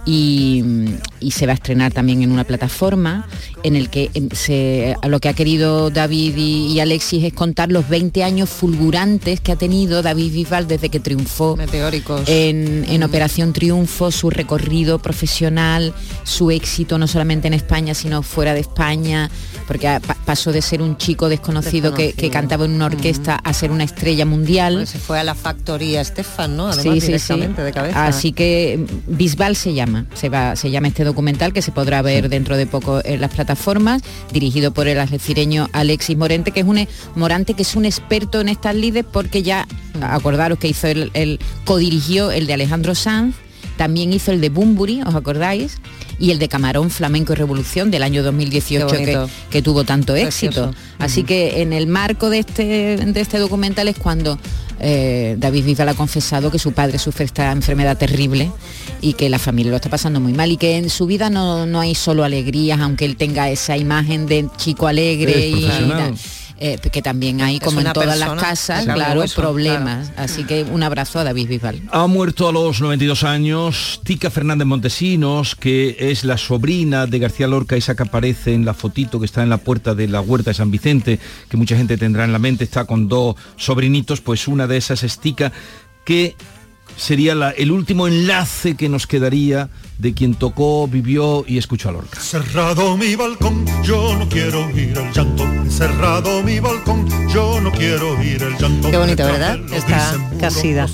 [0.05, 0.63] y,
[1.20, 3.28] y se va a estrenar también en una plataforma
[3.63, 7.72] en el que em, se, lo que ha querido David y, y Alexis es contar
[7.72, 12.22] los 20 años fulgurantes que ha tenido David Bisbal desde que triunfó Meteóricos.
[12.28, 15.93] en, en Operación Triunfo, su recorrido profesional,
[16.24, 19.30] su éxito no solamente en España, sino fuera de España,
[19.68, 23.53] porque pa- pasó de ser un chico desconocido, que, que cantaba en una orquesta a
[23.53, 24.76] ser una estrella mundial.
[24.76, 26.68] Pues se fue a la factoría Estefan, ¿no?
[26.68, 27.11] Además, Sí, sí, sí.
[27.34, 28.05] directamente de cabeza.
[28.07, 32.01] Así que mm, Bisbal se llama, se va, se llama este documental que se podrá
[32.03, 36.66] ver dentro de poco en las plataformas, dirigido por el algecireño Alexis Morente, que es
[36.66, 39.68] un Morante que es un experto en estas lides porque ya
[40.01, 43.36] acordaros que hizo el, el codirigió el de Alejandro Sanz,
[43.78, 45.78] también hizo el de Bumburi, ¿os acordáis?
[46.20, 50.16] Y el de Camarón Flamenco y Revolución del año 2018 Qué que, que tuvo tanto
[50.16, 50.74] éxito.
[50.97, 54.39] Así que en el marco de este, de este documental es cuando
[54.80, 58.51] eh, David Bisbal ha confesado que su padre sufre esta enfermedad terrible
[59.01, 61.65] y que la familia lo está pasando muy mal y que en su vida no,
[61.65, 66.15] no hay solo alegrías, aunque él tenga esa imagen de chico alegre y, profesional.
[66.60, 70.12] Eh, que también hay, como en todas las casas, claro, hueso, problemas.
[70.18, 71.82] Así que un abrazo a David Bisbal.
[71.91, 77.47] Ha muerto a los 92 años Tica Fernández Montesinos, que es la sobrina de García
[77.47, 80.49] Lorca, esa que aparece en la fotito que está en la puerta de la huerta
[80.49, 84.47] de San Vicente, que mucha gente tendrá en la mente, está con dos sobrinitos, pues
[84.47, 85.51] una de esas es Tica,
[86.05, 86.36] que
[86.95, 91.93] sería la- el último enlace que nos quedaría de quien tocó, vivió y escuchó a
[91.93, 92.20] Lorca.
[92.20, 95.45] Cerrado mi balcón, yo no quiero oír el llanto.
[95.70, 97.08] Cerrado mi balcón,
[97.38, 98.90] yo no quiero oír el llanto.
[98.90, 99.60] Qué bonito, ¿verdad?
[99.72, 100.88] Esta casida.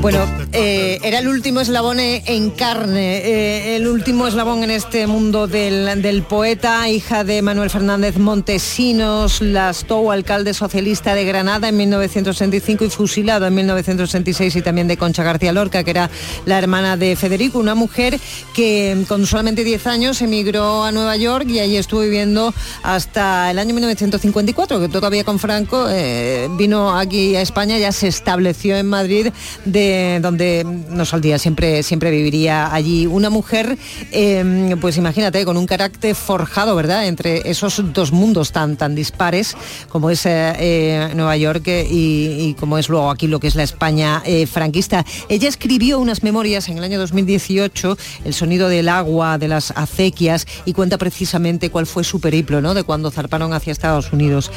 [0.00, 5.06] Bueno, eh, era el último eslabón eh, en carne, eh, el último eslabón en este
[5.06, 11.76] mundo del, del poeta, hija de Manuel Fernández Montesinos, Lastou, alcalde socialista de Granada en
[11.76, 16.10] 1965 y fusilado en 1966 y también de Concha García Lorca, que era
[16.46, 18.18] la hermana de Federico, una mujer
[18.54, 22.52] que con solamente 10 años emigró a Nueva York y allí estuvo viviendo
[22.82, 24.88] hasta el año 1954, que
[25.22, 29.28] con Franco eh, vino aquí a España, ya se estableció en Madrid,
[29.66, 33.06] de donde no saldría, siempre, siempre viviría allí.
[33.06, 33.76] Una mujer,
[34.10, 39.54] eh, pues imagínate, con un carácter forjado, ¿verdad?, entre esos dos mundos tan, tan dispares,
[39.90, 43.62] como es eh, eh, Nueva York y, como es luego aquí lo que es la
[43.62, 45.04] España franquista.
[45.28, 50.46] Ella escribió unas memorias en el año 2018, El sonido del agua, de las acequias,
[50.64, 54.50] y cuenta precisamente cuál fue su periplo, ¿no?, de cuando zarparon hacia Estados Unidos.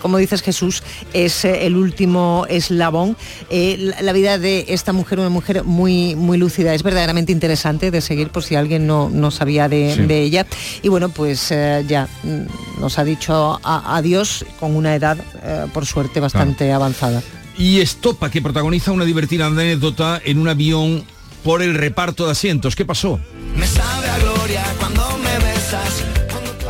[0.00, 3.16] Como dices Jesús, es eh, el último eslabón.
[3.50, 8.00] Eh, la, vida de esta mujer, una mujer muy, muy lúcida, es verdaderamente interesante de
[8.00, 10.02] seguir por si alguien no, no sabía de, Sí.
[10.02, 10.46] de ella.
[10.82, 15.66] Y bueno, pues eh, ya mm, nos ha dicho a- adiós con una edad, eh,
[15.72, 17.22] por suerte, bastante avanzada.
[17.58, 21.04] Y Estopa, que protagoniza una divertida anécdota en un avión
[21.44, 22.74] por el reparto de asientos.
[22.76, 23.20] ¿Qué pasó?
[23.56, 26.04] Me sabe a gloria cuando me besas.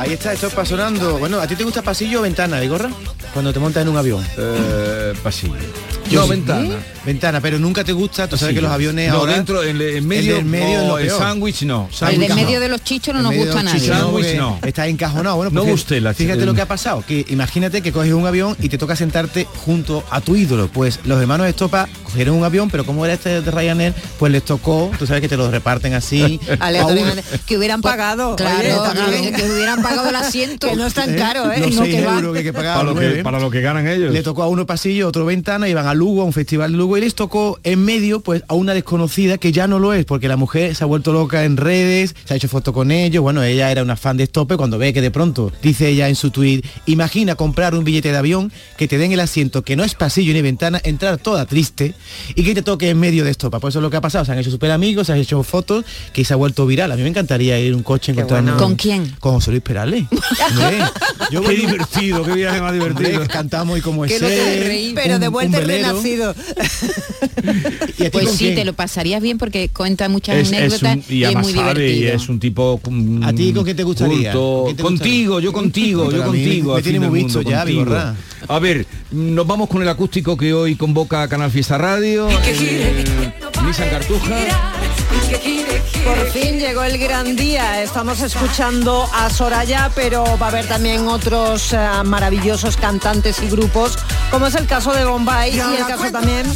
[0.02, 1.16] Ahí está, esto está sonando.
[1.16, 2.90] Bueno, ¿a ti te gusta pasillo o ventana, Vigorra?
[3.32, 4.26] Cuando te montas en un avión.
[4.36, 5.54] Eh, pasillo.
[6.12, 6.30] Yo No, sí.
[6.30, 6.68] ventana.
[7.04, 9.32] Ventana, pero nunca te gusta, tú sabes que los aviones No, ahora...
[9.34, 11.88] dentro, en, en medio, el medio el sándwich no.
[12.08, 12.34] El no.
[12.36, 13.80] medio de los chichos no En nos medio gusta a de los nadie.
[13.88, 14.58] chichos, Sándwich no.
[14.64, 15.36] Está encajonado.
[15.36, 18.56] Bueno, No porque Bustela, Fíjate lo que ha pasado, que imagínate que coges un avión
[18.60, 20.68] y te toca sentarte junto a tu ídolo.
[20.72, 24.44] Pues los hermanos Estopa cogieron un avión, pero como era este de Ryanair, pues les
[24.44, 26.38] tocó, tú sabes que te lo reparten así.
[27.46, 28.36] Que hubieran pagado.
[28.36, 30.68] Claro, oye, que- hubieran pagado el asiento.
[30.72, 31.58] Que no es tan caro, ¿eh?
[31.60, 32.76] Los No, que que que pagar.
[32.78, 34.12] Para lo que, para lo que ganan ellos.
[34.12, 36.98] Le tocó a uno pasillo, otro ventana, iban a Lugo, a un festival de Lugo,
[36.98, 40.26] y les tocó en medio, pues, a una desconocida que ya no lo es, porque
[40.26, 43.40] la mujer se ha vuelto loca en redes, se ha hecho foto con ellos, bueno,
[43.44, 46.32] ella era una fan de Estope, cuando ve que de pronto, dice ella en su
[46.32, 49.94] tweet, imagina comprar un billete de avión, que te den el asiento, que no es
[49.94, 51.94] pasillo ni ventana, entrar toda triste,
[52.34, 53.60] y que te toque en medio de Estopa.
[53.60, 55.40] Pues eso es lo que ha pasado, se han hecho súper amigos, se han hecho
[55.44, 56.90] fotos, que se ha vuelto viral.
[56.90, 59.14] A mí me encantaría ir en un coche, encontrarme ¿Con quién?
[59.20, 60.04] Con José Luis Perales.
[61.30, 63.26] Yo Qué divertido, qué viaje más divertido.
[63.26, 64.12] Cantamos y como es.
[64.94, 65.60] Pero de un vuelta
[66.00, 66.34] velero.
[66.34, 66.34] renacido.
[67.98, 68.54] ¿Y a ti Pues sí, quién?
[68.54, 71.52] te lo pasarías bien porque cuenta muchas Es, es anécdotas un, y, y es muy
[71.52, 72.14] sabe, y divertido.
[72.16, 72.80] es un tipo
[73.22, 74.32] ¿A ti con quién te gustaría?
[74.32, 74.64] culto.
[74.64, 76.70] ¿Con quién te contigo, yo contigo, yo contigo.
[76.72, 77.80] me al tiene fin muy del visto mundo, ya, contigo.
[77.84, 78.14] Vigorra.
[78.48, 82.28] A ver, nos vamos con el acústico que hoy convoca Canal Fiesta Radio.
[83.64, 84.71] Nissan Cartuja.
[86.04, 87.82] Por fin llegó el gran día.
[87.82, 93.98] Estamos escuchando a Soraya, pero va a haber también otros eh, maravillosos cantantes y grupos,
[94.30, 96.46] como es el caso de Bombay y el caso también.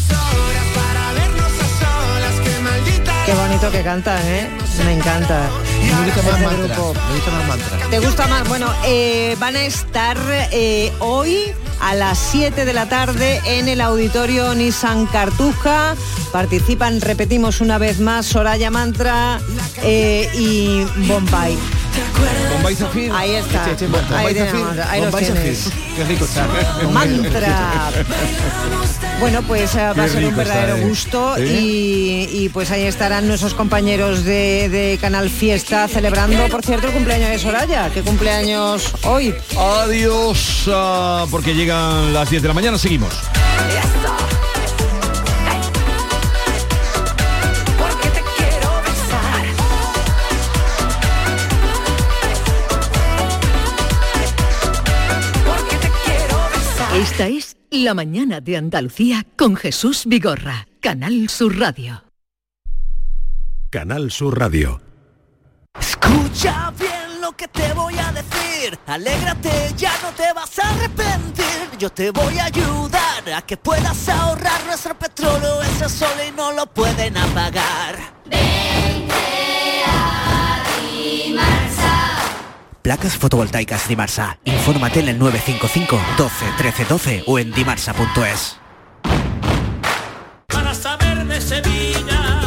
[3.24, 4.65] Qué bonito que cantan, ¿eh?
[4.84, 5.48] Me encanta.
[5.82, 6.74] Me gusta más Este mantra.
[6.74, 6.94] grupo.
[7.08, 7.90] Me gusta más mantra.
[7.90, 8.48] ¿Te gusta más?
[8.48, 10.16] Bueno, eh, van a estar
[10.52, 11.38] eh, hoy
[11.80, 15.94] a las 7 de la tarde en el auditorio Nissan Cartuja.
[16.32, 19.40] Participan, repetimos una vez más, Soraya Mantra
[19.82, 21.56] eh, y Bombay.
[22.52, 23.12] Bombay Zafir.
[23.14, 23.66] Ahí está.
[23.80, 25.58] Bombay ahí, Zafir, tenemos, ahí los Bombay tienes.
[25.58, 25.82] Zafir.
[25.96, 26.46] Qué rico está.
[26.92, 27.90] Mantra.
[29.18, 30.88] Bueno, pues va a ser un está, verdadero eh.
[30.88, 36.88] gusto y, y, pues ahí estarán nuestros compañeros de, de Canal Fiesta celebrando, por cierto,
[36.88, 37.90] el cumpleaños de Soraya.
[37.90, 39.34] ¿Qué cumpleaños hoy?
[39.56, 43.14] Adiós, ah, porque llegan las 10 de la mañana, seguimos.
[56.94, 62.05] Esta es La mañana de Andalucía con Jesús Vigorra, Canal Sur Radio.
[63.70, 64.80] Canal Sur Radio.
[65.78, 68.78] Escucha bien lo que te voy a decir.
[68.86, 71.78] Alégrate, ya no te vas a arrepentir.
[71.78, 75.62] Yo te voy a ayudar a que puedas ahorrar nuestro petróleo.
[75.62, 78.16] Ese sol y no lo pueden apagar.
[82.86, 84.38] placas fotovoltaicas Dimarsa.
[84.44, 88.58] Infórmate en el 955 12 13 12 o en dimarsa.es.
[90.46, 92.46] Para saber de Sevilla.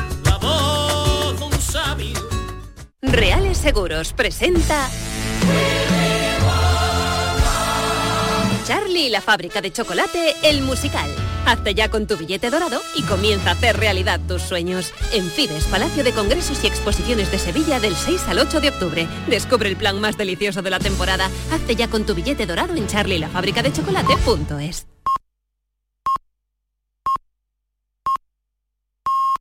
[3.11, 4.89] Reales Seguros presenta
[8.65, 11.09] Charlie y la fábrica de chocolate, el musical.
[11.45, 14.93] Hazte ya con tu billete dorado y comienza a hacer realidad tus sueños.
[15.11, 19.07] En Fides, Palacio de Congresos y Exposiciones de Sevilla del 6 al 8 de octubre.
[19.27, 21.29] Descubre el plan más delicioso de la temporada.
[21.51, 24.90] Hazte ya con tu billete dorado en charlielafabricadechocolate.es.